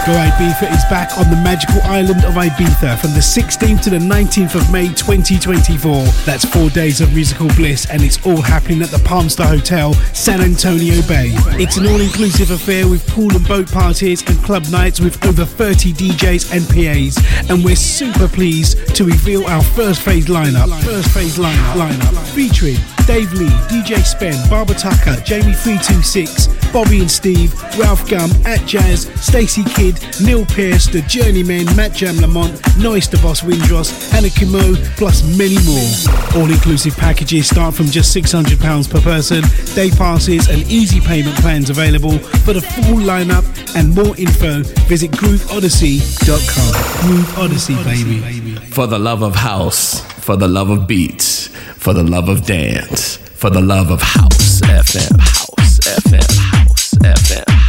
Go 0.07 0.13
Ibiza 0.13 0.71
is 0.71 0.85
back 0.85 1.17
on 1.17 1.29
the 1.29 1.35
magical 1.35 1.81
island 1.81 2.23
of 2.23 2.35
Ibiza 2.35 2.97
from 2.97 3.11
the 3.11 3.19
16th 3.19 3.81
to 3.81 3.89
the 3.89 3.97
19th 3.97 4.55
of 4.55 4.71
May 4.71 4.87
2024. 4.87 6.05
That's 6.25 6.45
four 6.45 6.69
days 6.69 7.01
of 7.01 7.13
musical 7.13 7.49
bliss, 7.57 7.85
and 7.91 8.01
it's 8.01 8.25
all 8.25 8.41
happening 8.41 8.81
at 8.81 8.89
the 8.89 8.99
Palmstar 8.99 9.47
Hotel, 9.47 9.93
San 10.13 10.39
Antonio 10.39 11.01
Bay. 11.09 11.33
It's 11.59 11.75
an 11.75 11.87
all 11.87 11.99
inclusive 11.99 12.51
affair 12.51 12.87
with 12.87 13.05
pool 13.07 13.35
and 13.35 13.45
boat 13.49 13.69
parties 13.69 14.23
and 14.29 14.41
club 14.45 14.65
nights 14.71 15.01
with 15.01 15.21
over 15.25 15.43
30 15.43 15.91
DJs 15.91 16.53
and 16.55 16.65
PAs. 16.69 17.49
And 17.49 17.65
we're 17.65 17.75
super 17.75 18.29
pleased 18.29 18.95
to 18.95 19.03
reveal 19.03 19.45
our 19.45 19.61
first 19.61 20.01
phase 20.03 20.27
lineup. 20.27 20.69
First 20.85 21.09
phase 21.09 21.37
lineup, 21.37 21.73
lineup 21.73 22.33
featuring 22.33 22.77
Dave 23.07 23.31
Lee, 23.33 23.47
DJ 23.69 24.03
Spen, 24.03 24.35
Barbara 24.49 24.75
Tucker, 24.75 25.15
Jamie 25.21 25.53
326, 25.53 26.47
Bobby 26.73 26.99
and 26.99 27.09
Steve, 27.09 27.53
Ralf 27.79 28.07
Gum, 28.09 28.29
At 28.45 28.65
Jazz, 28.67 29.09
Stacy 29.15 29.63
Kidd, 29.63 29.97
Neil 30.21 30.45
Pierce, 30.45 30.87
The 30.87 31.01
Journeymen, 31.03 31.73
Matt 31.77 31.93
Jam 31.93 32.17
Lamont, 32.17 32.59
Norris 32.77 33.07
Da 33.07 33.21
Boss 33.21 33.43
Windross, 33.43 34.11
Hannah 34.11 34.27
Khemoh, 34.27 34.75
plus 34.97 35.23
many 35.37 35.55
more. 35.63 35.89
All 36.35 36.51
inclusive 36.51 36.97
packages 36.97 37.47
start 37.47 37.73
from 37.73 37.85
just 37.85 38.13
£600 38.15 38.89
per 38.89 38.99
person, 38.99 39.41
day 39.73 39.89
passes 39.89 40.49
and 40.49 40.63
easy 40.69 40.99
payment 40.99 41.37
plans 41.37 41.69
available. 41.69 42.19
For 42.43 42.51
the 42.51 42.61
full 42.61 42.99
lineup 42.99 43.45
and 43.75 43.95
more 43.95 44.17
info, 44.17 44.63
visit 44.89 45.11
GrooveOdyssey.com. 45.11 47.07
Groove 47.07 47.39
Odyssey, 47.39 47.75
baby. 47.85 48.55
For 48.71 48.85
the 48.85 48.99
love 48.99 49.21
of 49.21 49.33
house, 49.33 50.16
for 50.27 50.35
the 50.35 50.45
love 50.45 50.69
of 50.69 50.85
beats, 50.87 51.47
for 51.77 51.93
the 51.93 52.03
love 52.03 52.27
of 52.27 52.45
dance, 52.45 53.15
for 53.15 53.49
the 53.49 53.61
love 53.61 53.89
of 53.89 54.01
house 54.01 54.59
FM, 54.59 55.17
house 55.21 55.79
FM, 55.79 56.37
house 56.37 56.93
FM, 56.95 57.66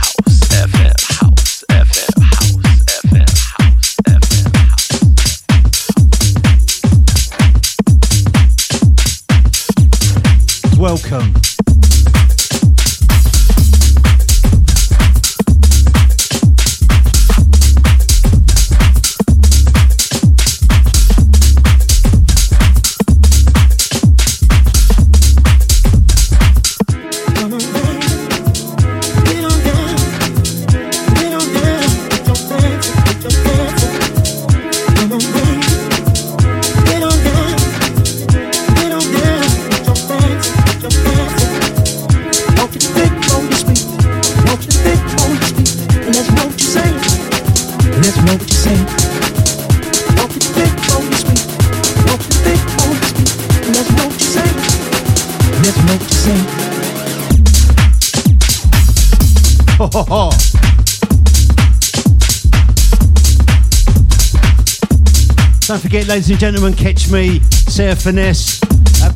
forget, 65.98 66.08
ladies 66.10 66.30
and 66.30 66.38
gentlemen, 66.38 66.74
catch 66.74 67.10
me, 67.10 67.40
Sarah 67.40 67.96
Finesse, 67.96 68.60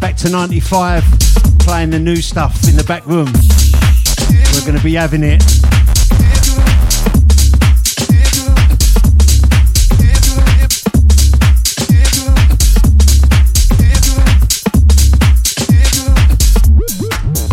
Back 0.01 0.17
to 0.17 0.31
95, 0.31 1.05
playing 1.61 1.91
the 1.91 1.99
new 1.99 2.17
stuff 2.17 2.69
in 2.69 2.75
the 2.77 2.83
back 2.85 3.07
room. 3.07 3.27
We're 4.53 4.67
going 4.67 4.77
to 4.77 4.83
be 4.83 4.95
having 4.95 5.23
it. 5.23 5.43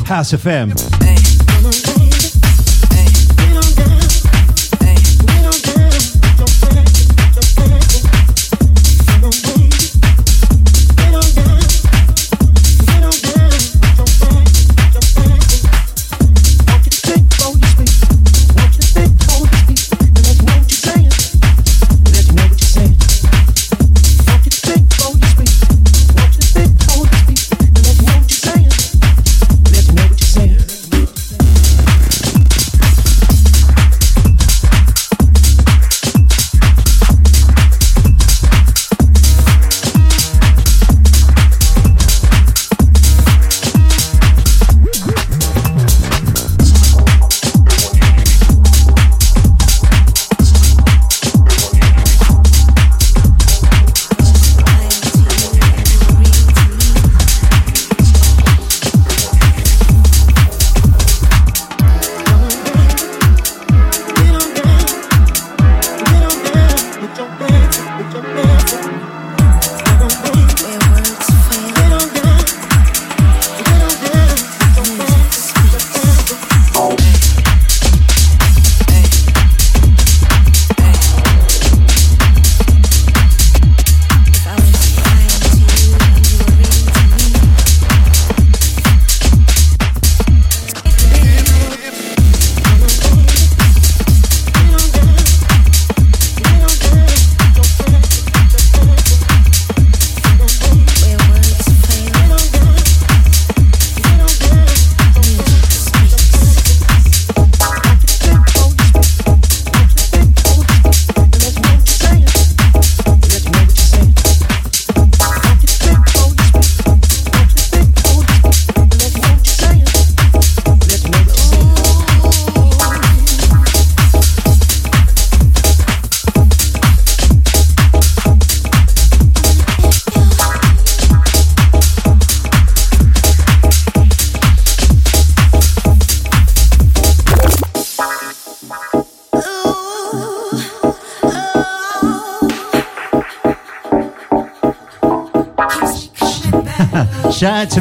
House 0.07 0.33
FM. 0.33 0.98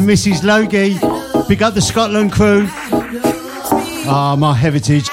Mrs. 0.09 0.43
Logie. 0.43 0.97
Big 1.47 1.61
up 1.61 1.75
the 1.75 1.81
Scotland 1.81 2.31
crew. 2.31 2.65
Ah, 4.07 4.35
my 4.35 4.55
heritage. 4.55 5.07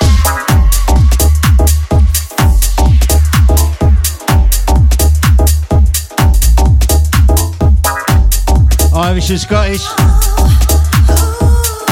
Irish 8.95 9.29
and 9.29 9.39
Scottish. 9.39 9.85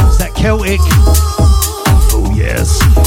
It's 0.07 0.17
that 0.17 0.33
Celtic. 0.35 0.81
Oh, 2.11 2.33
yes. 2.35 3.04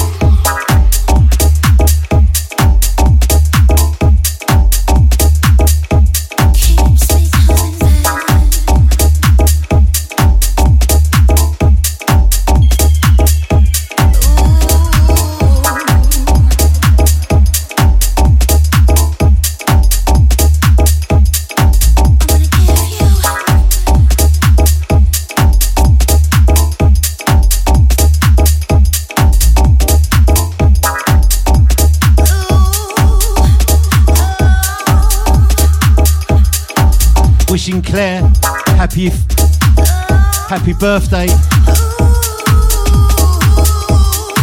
30th. 38.98 40.50
Happy 40.50 40.74
birthday. 40.74 41.28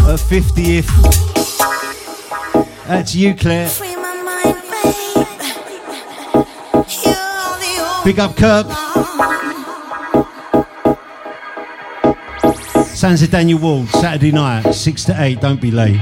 A 0.06 0.16
50th. 0.16 0.86
That's 2.86 3.14
you, 3.14 3.34
Claire. 3.34 3.70
Big 8.04 8.20
up, 8.20 8.36
Kirk. 8.36 8.66
Sansa 12.94 13.30
Daniel 13.30 13.58
Ward, 13.58 13.88
Saturday 13.88 14.30
night, 14.30 14.72
6 14.72 15.04
to 15.04 15.14
8. 15.18 15.40
Don't 15.40 15.60
be 15.60 15.70
late. 15.70 16.00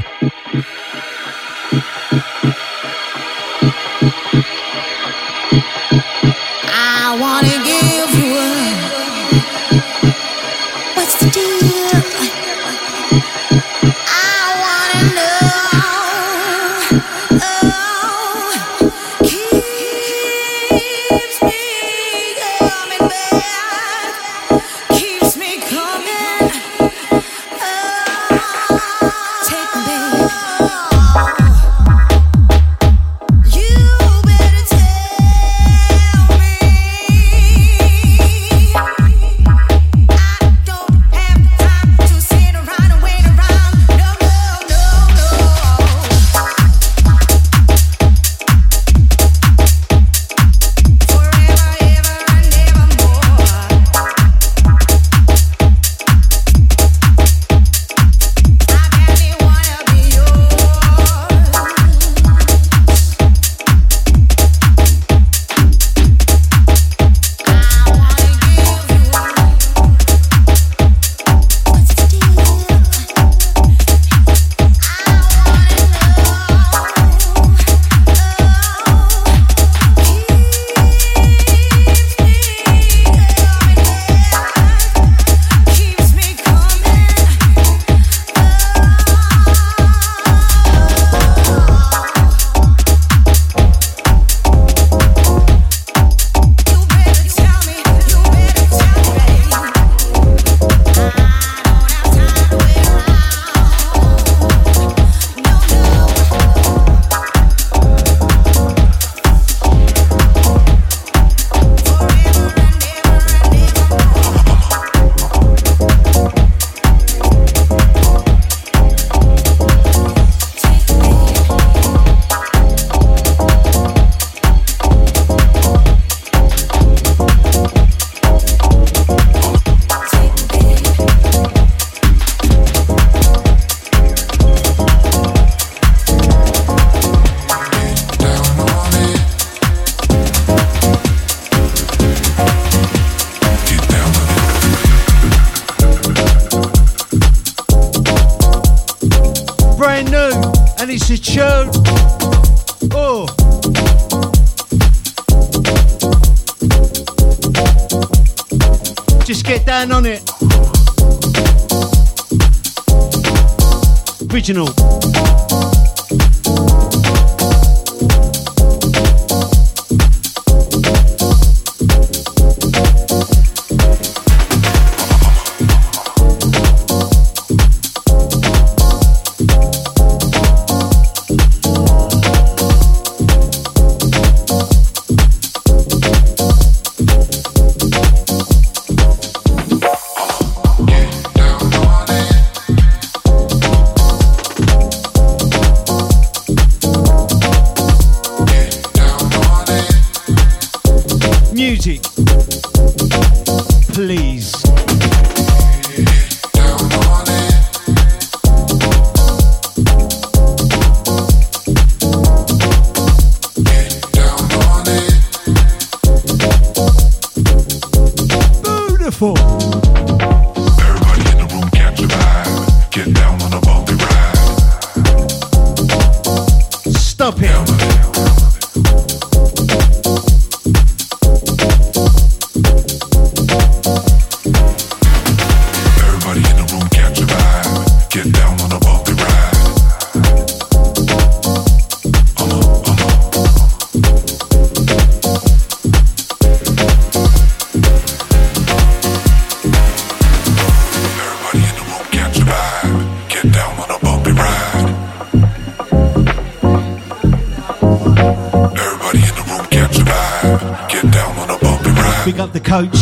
Up 262.43 262.52
the 262.52 262.59
coach. 262.59 262.97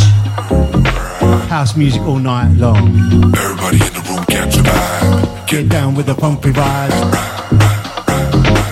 House 1.49 1.75
music 1.75 2.03
all 2.03 2.19
night 2.19 2.53
long. 2.57 2.77
Everybody 3.35 3.77
in 3.77 3.93
the 3.97 4.05
room 4.07 4.23
catch 4.25 4.55
a 4.55 4.61
vibe. 4.61 5.47
Get 5.47 5.67
down 5.67 5.95
with 5.95 6.05
the 6.05 6.13
pumpy 6.13 6.51
vibes. 6.51 6.93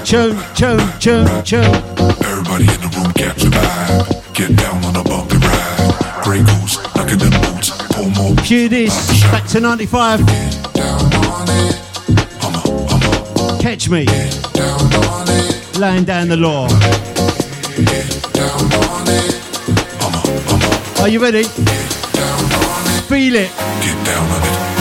Tune, 0.05 0.37
tune, 0.53 0.87
tune, 0.99 1.43
tune. 1.43 1.75
Everybody 2.23 2.65
in 2.65 2.79
the 2.85 2.89
room 2.95 3.11
catch 3.13 3.43
a 3.43 3.49
vibe. 3.49 4.35
Get 4.35 4.55
down 4.57 4.85
on 4.85 4.95
a 4.95 5.03
bumpy 5.03 5.37
ride. 5.37 6.23
Grey 6.23 6.43
Goose, 6.43 6.77
look 6.95 7.09
at 7.09 7.19
them 7.19 7.33
boots. 7.41 7.71
Pull 7.93 8.09
more. 8.11 8.35
Cue 8.43 8.69
this. 8.69 9.23
Back 9.31 9.47
to 9.47 9.59
95. 9.59 10.19
Catch 13.59 13.89
me. 13.89 14.05
Laying 15.79 16.05
down 16.05 16.27
the 16.27 16.37
law. 16.37 16.67
Are 21.01 21.07
you 21.07 21.21
ready? 21.21 21.43
Feel 23.07 23.35
it. 23.35 23.49
Get 23.81 24.05
down 24.05 24.30
on 24.30 24.41
it. 24.43 24.78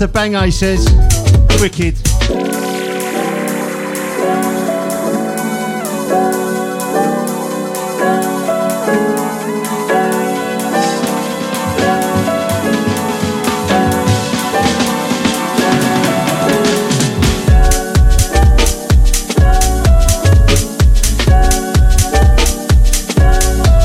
After 0.00 0.12
Bang 0.12 0.50
says. 0.50 0.84
Wicked. 1.60 1.96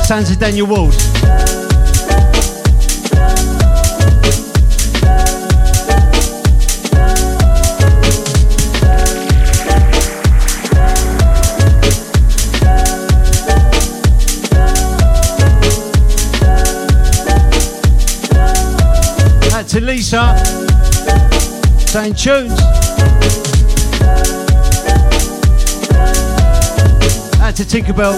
Sounds 0.04 0.30
of 0.30 0.38
Daniel 0.38 0.68
Ward. 0.68 1.23
Lisa. 20.04 20.36
Saying 21.86 22.12
tunes. 22.12 22.60
Out 27.40 27.56
to 27.56 27.64
Tinkerbell. 27.64 28.12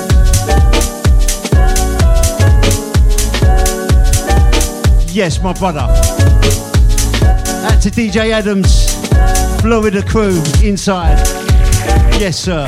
Yes, 5.15 5.41
my 5.41 5.53
brother. 5.53 5.87
Out 7.69 7.81
to 7.83 7.91
DJ 7.91 8.33
Adams, 8.33 8.93
Florida 9.61 10.03
crew 10.03 10.43
inside. 10.65 11.25
Yes, 12.19 12.37
sir. 12.37 12.67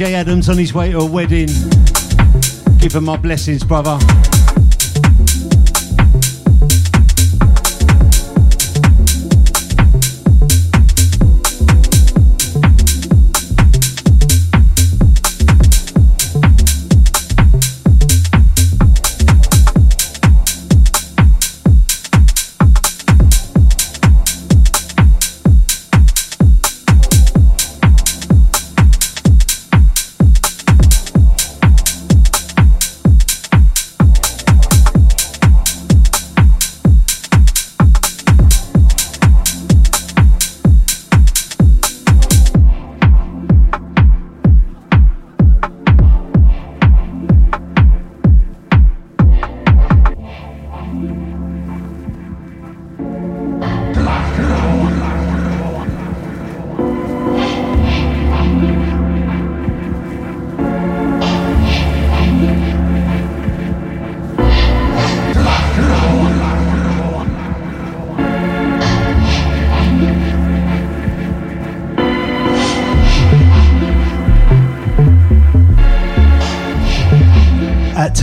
DJ 0.00 0.12
Adams 0.12 0.48
on 0.48 0.56
his 0.56 0.72
way 0.72 0.92
to 0.92 1.00
a 1.00 1.04
wedding. 1.04 1.48
Give 2.78 2.94
him 2.94 3.04
my 3.04 3.18
blessings, 3.18 3.62
brother. 3.62 3.98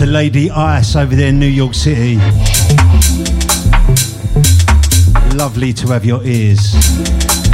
Lady 0.08 0.50
Ice 0.50 0.96
over 0.96 1.14
there 1.14 1.28
in 1.28 1.38
New 1.38 1.46
York 1.46 1.74
City. 1.74 2.16
Lovely 5.36 5.72
to 5.74 5.88
have 5.88 6.04
your 6.04 6.22
ears. 6.24 7.47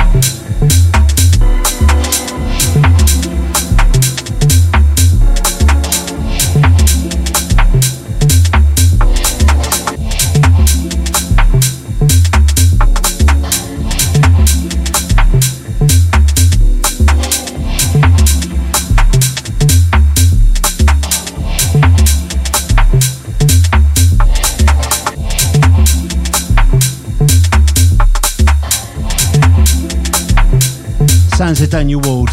Sounds 31.55 31.62
of 31.62 31.70
Daniel 31.70 32.01
Ward. 32.01 32.31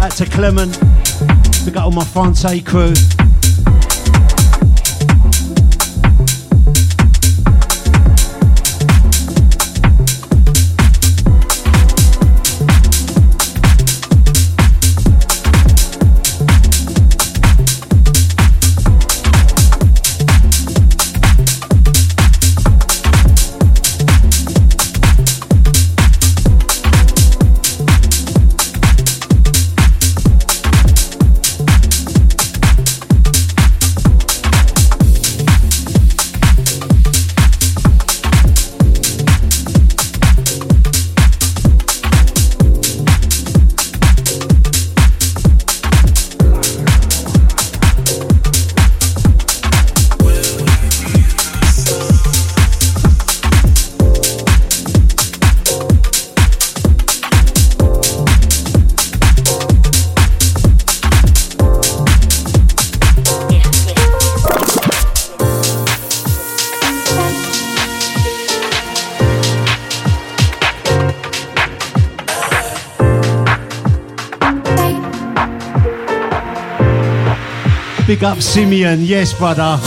Out 0.00 0.12
to 0.12 0.26
Clement. 0.26 0.78
We 1.66 1.72
got 1.72 1.86
all 1.86 1.90
my 1.90 2.04
Francais 2.04 2.60
crew. 2.60 2.92
Big 78.22 78.28
up 78.28 78.40
Simeon, 78.40 79.00
yes, 79.02 79.32
brother. 79.36 79.78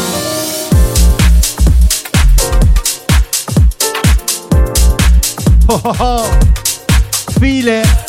Feel 7.40 7.68
it. 7.70 8.05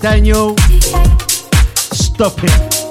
Daniel. 0.00 0.56
Stop 1.76 2.42
it. 2.42 2.89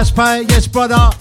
House 0.00 0.10
party, 0.10 0.46
yes, 0.48 0.66
brother. 0.66 1.19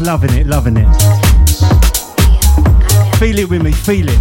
Loving 0.00 0.32
it, 0.32 0.46
loving 0.46 0.78
it. 0.78 0.88
Feel 3.16 3.38
it 3.38 3.50
with 3.50 3.62
me, 3.62 3.70
feel 3.70 4.08
it. 4.08 4.18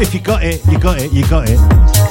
If 0.00 0.14
you 0.14 0.20
got 0.20 0.42
it, 0.42 0.64
you 0.66 0.78
got 0.78 0.98
it, 0.98 1.12
you 1.12 1.28
got 1.28 1.44
it. 1.46 2.05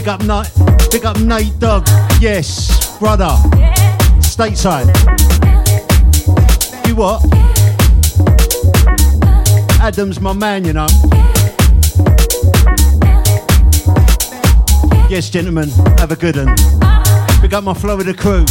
Big 0.00 0.08
up 0.08 0.22
Nate, 0.22 0.50
big 0.90 1.04
up 1.04 1.20
Nate 1.20 1.58
Dog. 1.58 1.86
Yes, 2.22 2.98
brother. 2.98 3.36
Stateside. 4.20 4.86
You 6.88 6.96
what? 6.96 7.22
Adam's 9.78 10.18
my 10.18 10.32
man, 10.32 10.64
you 10.64 10.72
know. 10.72 10.86
Yes, 15.10 15.28
gentlemen, 15.28 15.68
have 15.98 16.12
a 16.12 16.16
good 16.16 16.36
one. 16.36 16.56
Big 17.42 17.52
up 17.52 17.64
my 17.64 17.74
Florida 17.74 18.14
crew. 18.14 18.46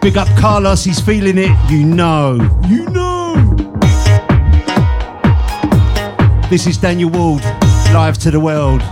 Big 0.00 0.18
up 0.18 0.26
Carlos, 0.36 0.82
he's 0.82 0.98
feeling 0.98 1.38
it. 1.38 1.56
You 1.70 1.84
know. 1.84 2.60
You 2.66 2.86
know. 2.86 3.11
This 6.52 6.66
is 6.66 6.76
Daniel 6.76 7.08
Ward, 7.08 7.42
live 7.94 8.18
to 8.18 8.30
the 8.30 8.38
world, 8.38 8.82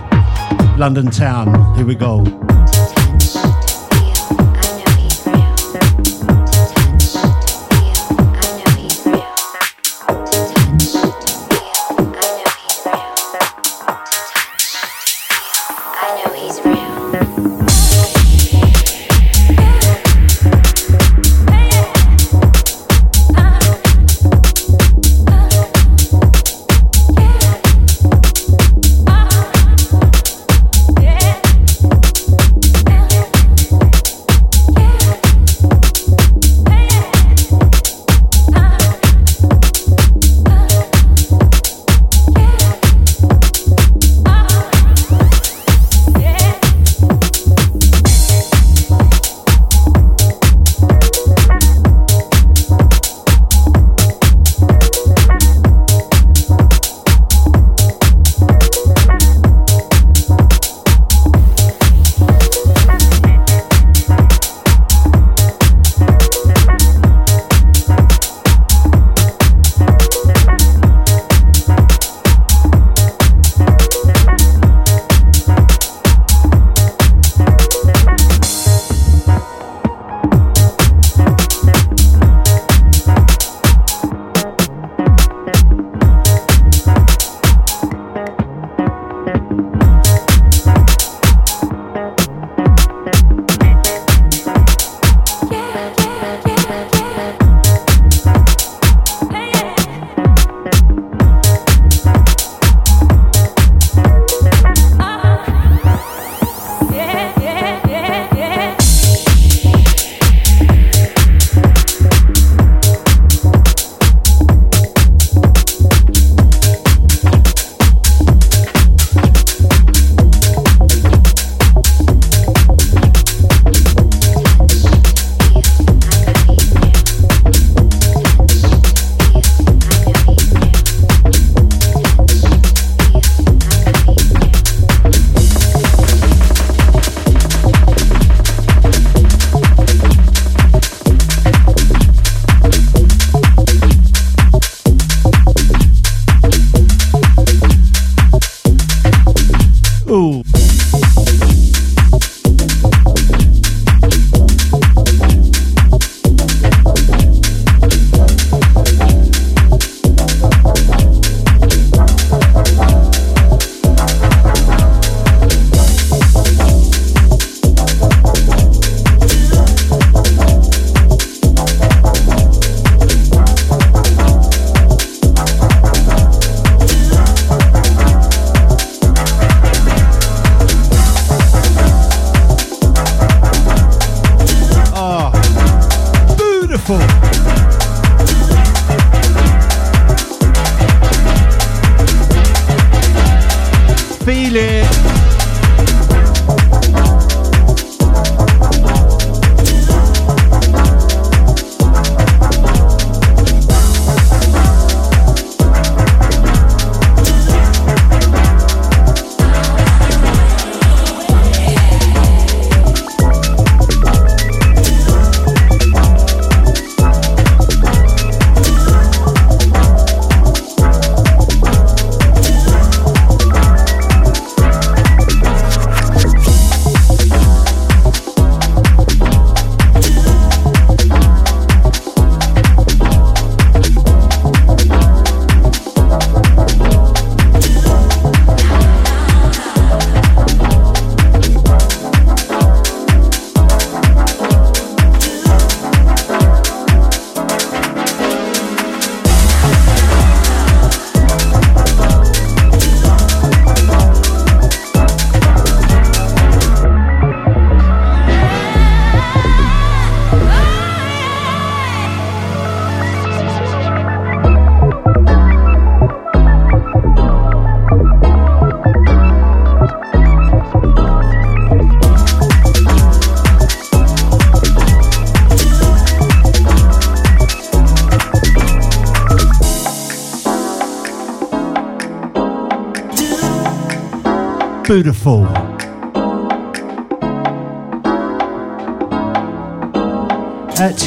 London 0.78 1.10
town. 1.10 1.76
Here 1.76 1.84
we 1.84 1.94
go. 1.94 2.39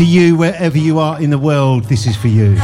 to 0.03 0.09
you 0.09 0.35
wherever 0.35 0.77
you 0.77 0.99
are 0.99 1.21
in 1.21 1.29
the 1.29 1.37
world. 1.37 1.85
This 1.85 2.05
is 2.05 2.17
for 2.17 2.27
you. 2.27 2.57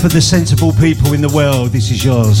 for 0.00 0.08
the 0.08 0.20
sensible 0.20 0.72
people 0.72 1.12
in 1.12 1.20
the 1.20 1.28
world, 1.28 1.72
this 1.72 1.90
is 1.90 2.02
yours. 2.02 2.40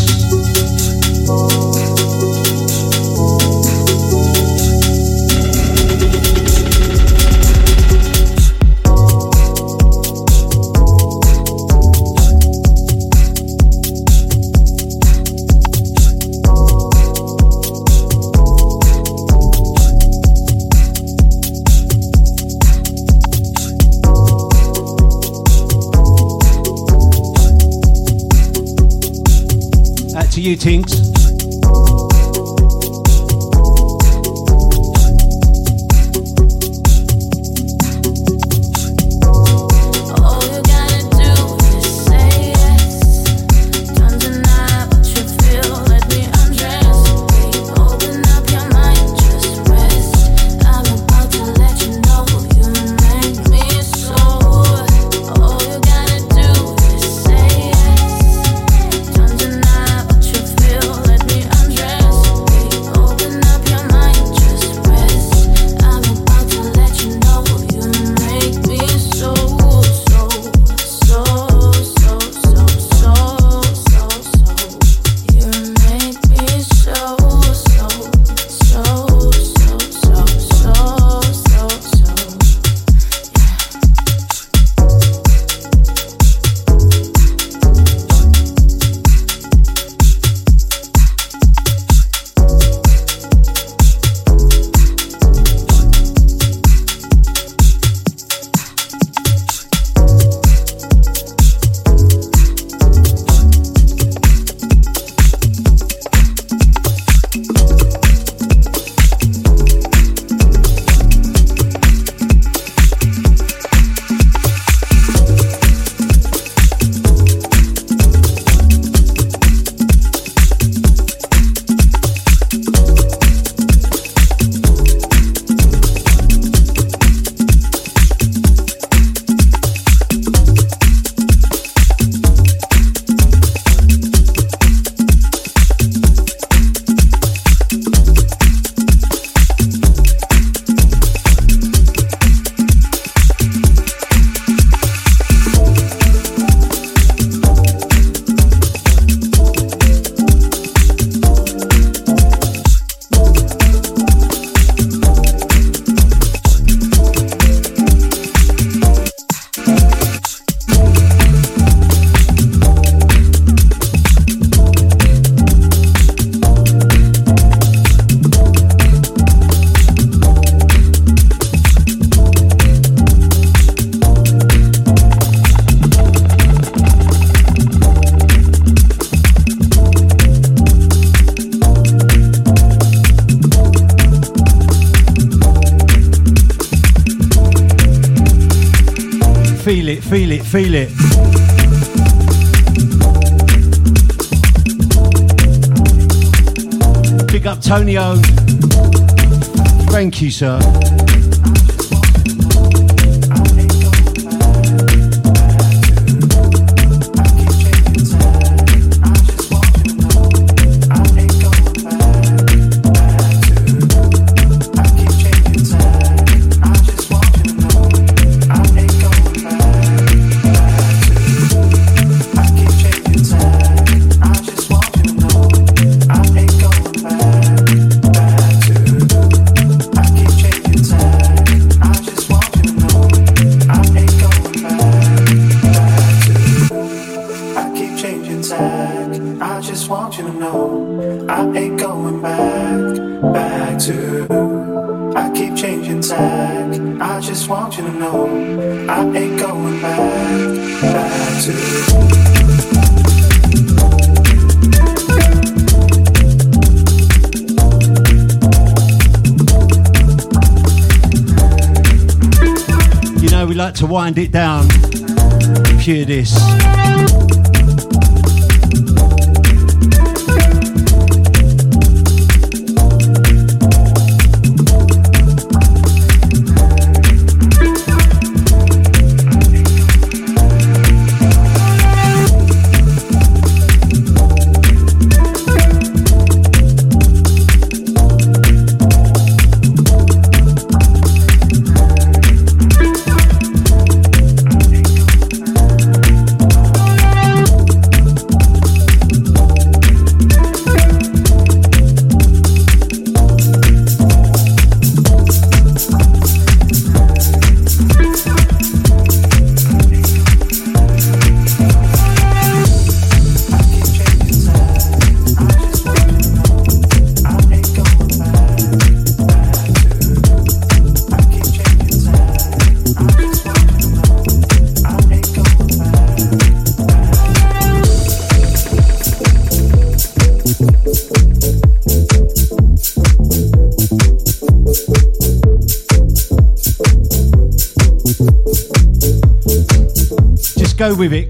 you, 30.40 30.56
Tinks. 30.56 30.99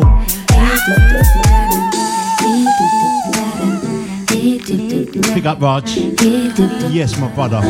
beautiful. 0.00 0.22
Pick 5.34 5.46
up, 5.46 5.60
Raj. 5.60 5.96
Yes, 6.90 7.18
my 7.18 7.28
brother. 7.34 7.60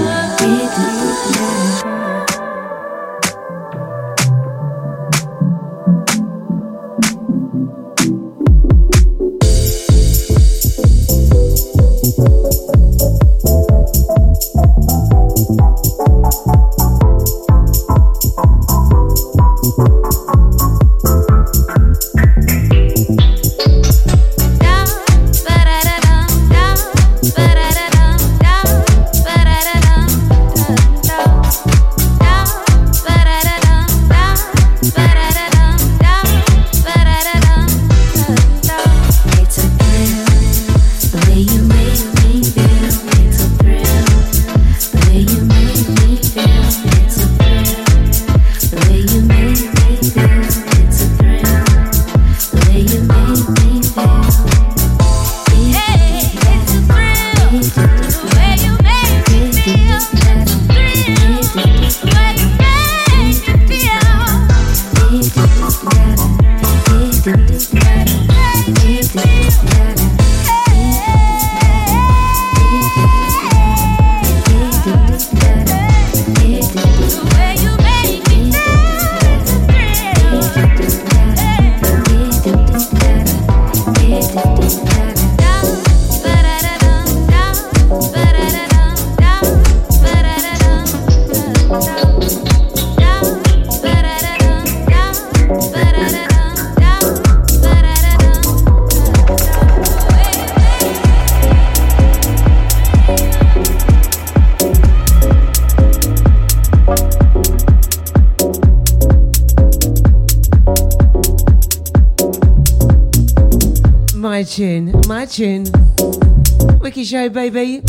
Show, 117.13 117.29
baby. 117.29 117.83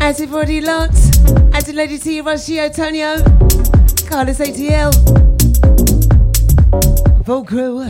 As 0.00 0.22
everybody 0.22 0.62
lots. 0.62 1.18
As 1.52 1.68
a 1.68 1.74
lady 1.74 1.98
to 1.98 2.10
you, 2.10 2.22
Rocio, 2.22 2.74
Tonio. 2.74 3.16
Carlos 4.08 4.38
ATL. 4.38 4.90
Full 7.26 7.44
crew. 7.44 7.82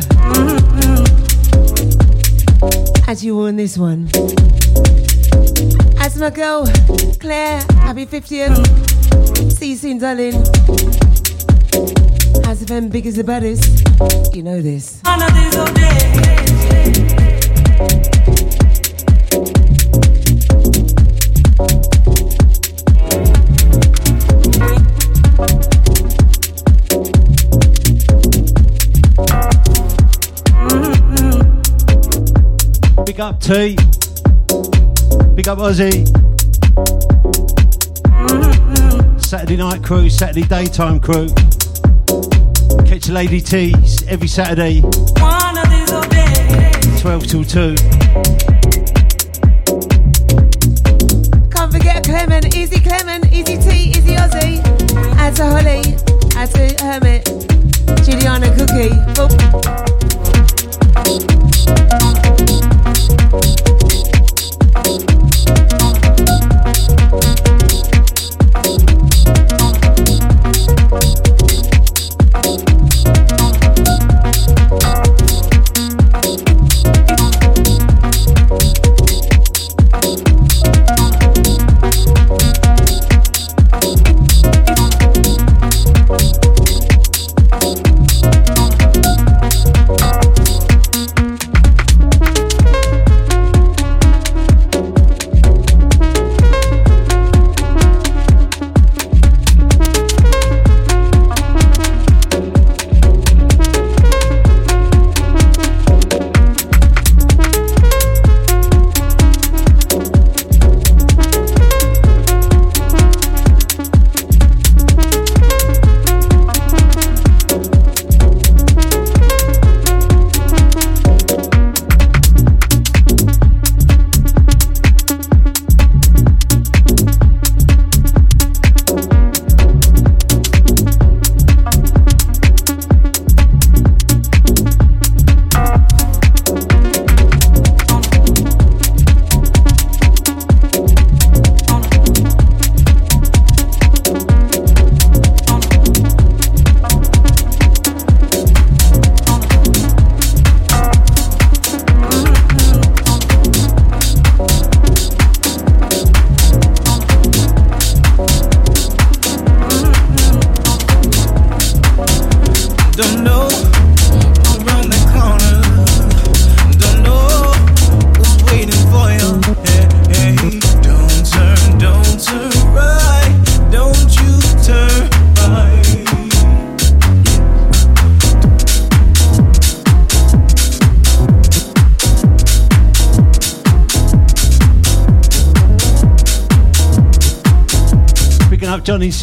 As 3.06 3.24
you 3.24 3.38
on 3.38 3.54
this 3.54 3.78
one. 3.78 4.08
As 6.00 6.16
my 6.16 6.30
girl, 6.30 6.66
Claire, 7.20 7.60
happy 7.78 8.04
50th. 8.04 9.52
See 9.52 9.70
you 9.70 9.76
soon, 9.76 9.98
darling. 9.98 10.34
As 12.48 12.62
if 12.62 12.70
I'm 12.72 12.88
big 12.88 13.06
as 13.06 13.14
the 13.14 13.22
baddest. 13.22 13.86
You 14.34 14.42
know 14.42 14.60
this. 14.60 15.00
Big 33.20 33.26
up 33.26 33.38
T. 33.38 33.76
Big 35.34 35.46
up 35.46 35.58
Ozzy. 35.58 36.08
Saturday 39.22 39.58
night 39.58 39.84
crew, 39.84 40.08
Saturday 40.08 40.46
daytime 40.46 40.98
crew. 40.98 41.28
Catch 42.86 43.10
a 43.10 43.12
Lady 43.12 43.42
T's 43.42 44.08
every 44.08 44.26
Saturday. 44.26 44.80
12 47.02 47.26
till 47.26 47.44
2. 47.44 47.99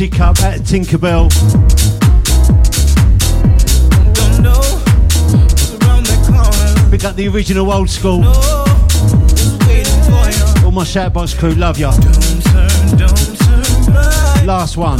Up 0.05 0.11
Cup 0.11 0.39
at 0.43 0.59
Tinkerbell. 0.61 1.27
Know. 4.39 4.61
Pick 6.91 7.03
up 7.03 7.15
the 7.15 7.27
original 7.27 7.71
old 7.71 7.89
school. 7.89 8.23
All 10.63 10.71
my 10.71 10.83
Shoutbox 10.83 11.39
crew, 11.39 11.55
love 11.55 11.79
ya. 11.79 11.91
Don't 11.97 12.43
don't 12.95 13.37
turn. 13.39 14.45
Last 14.45 14.77
one. 14.77 14.99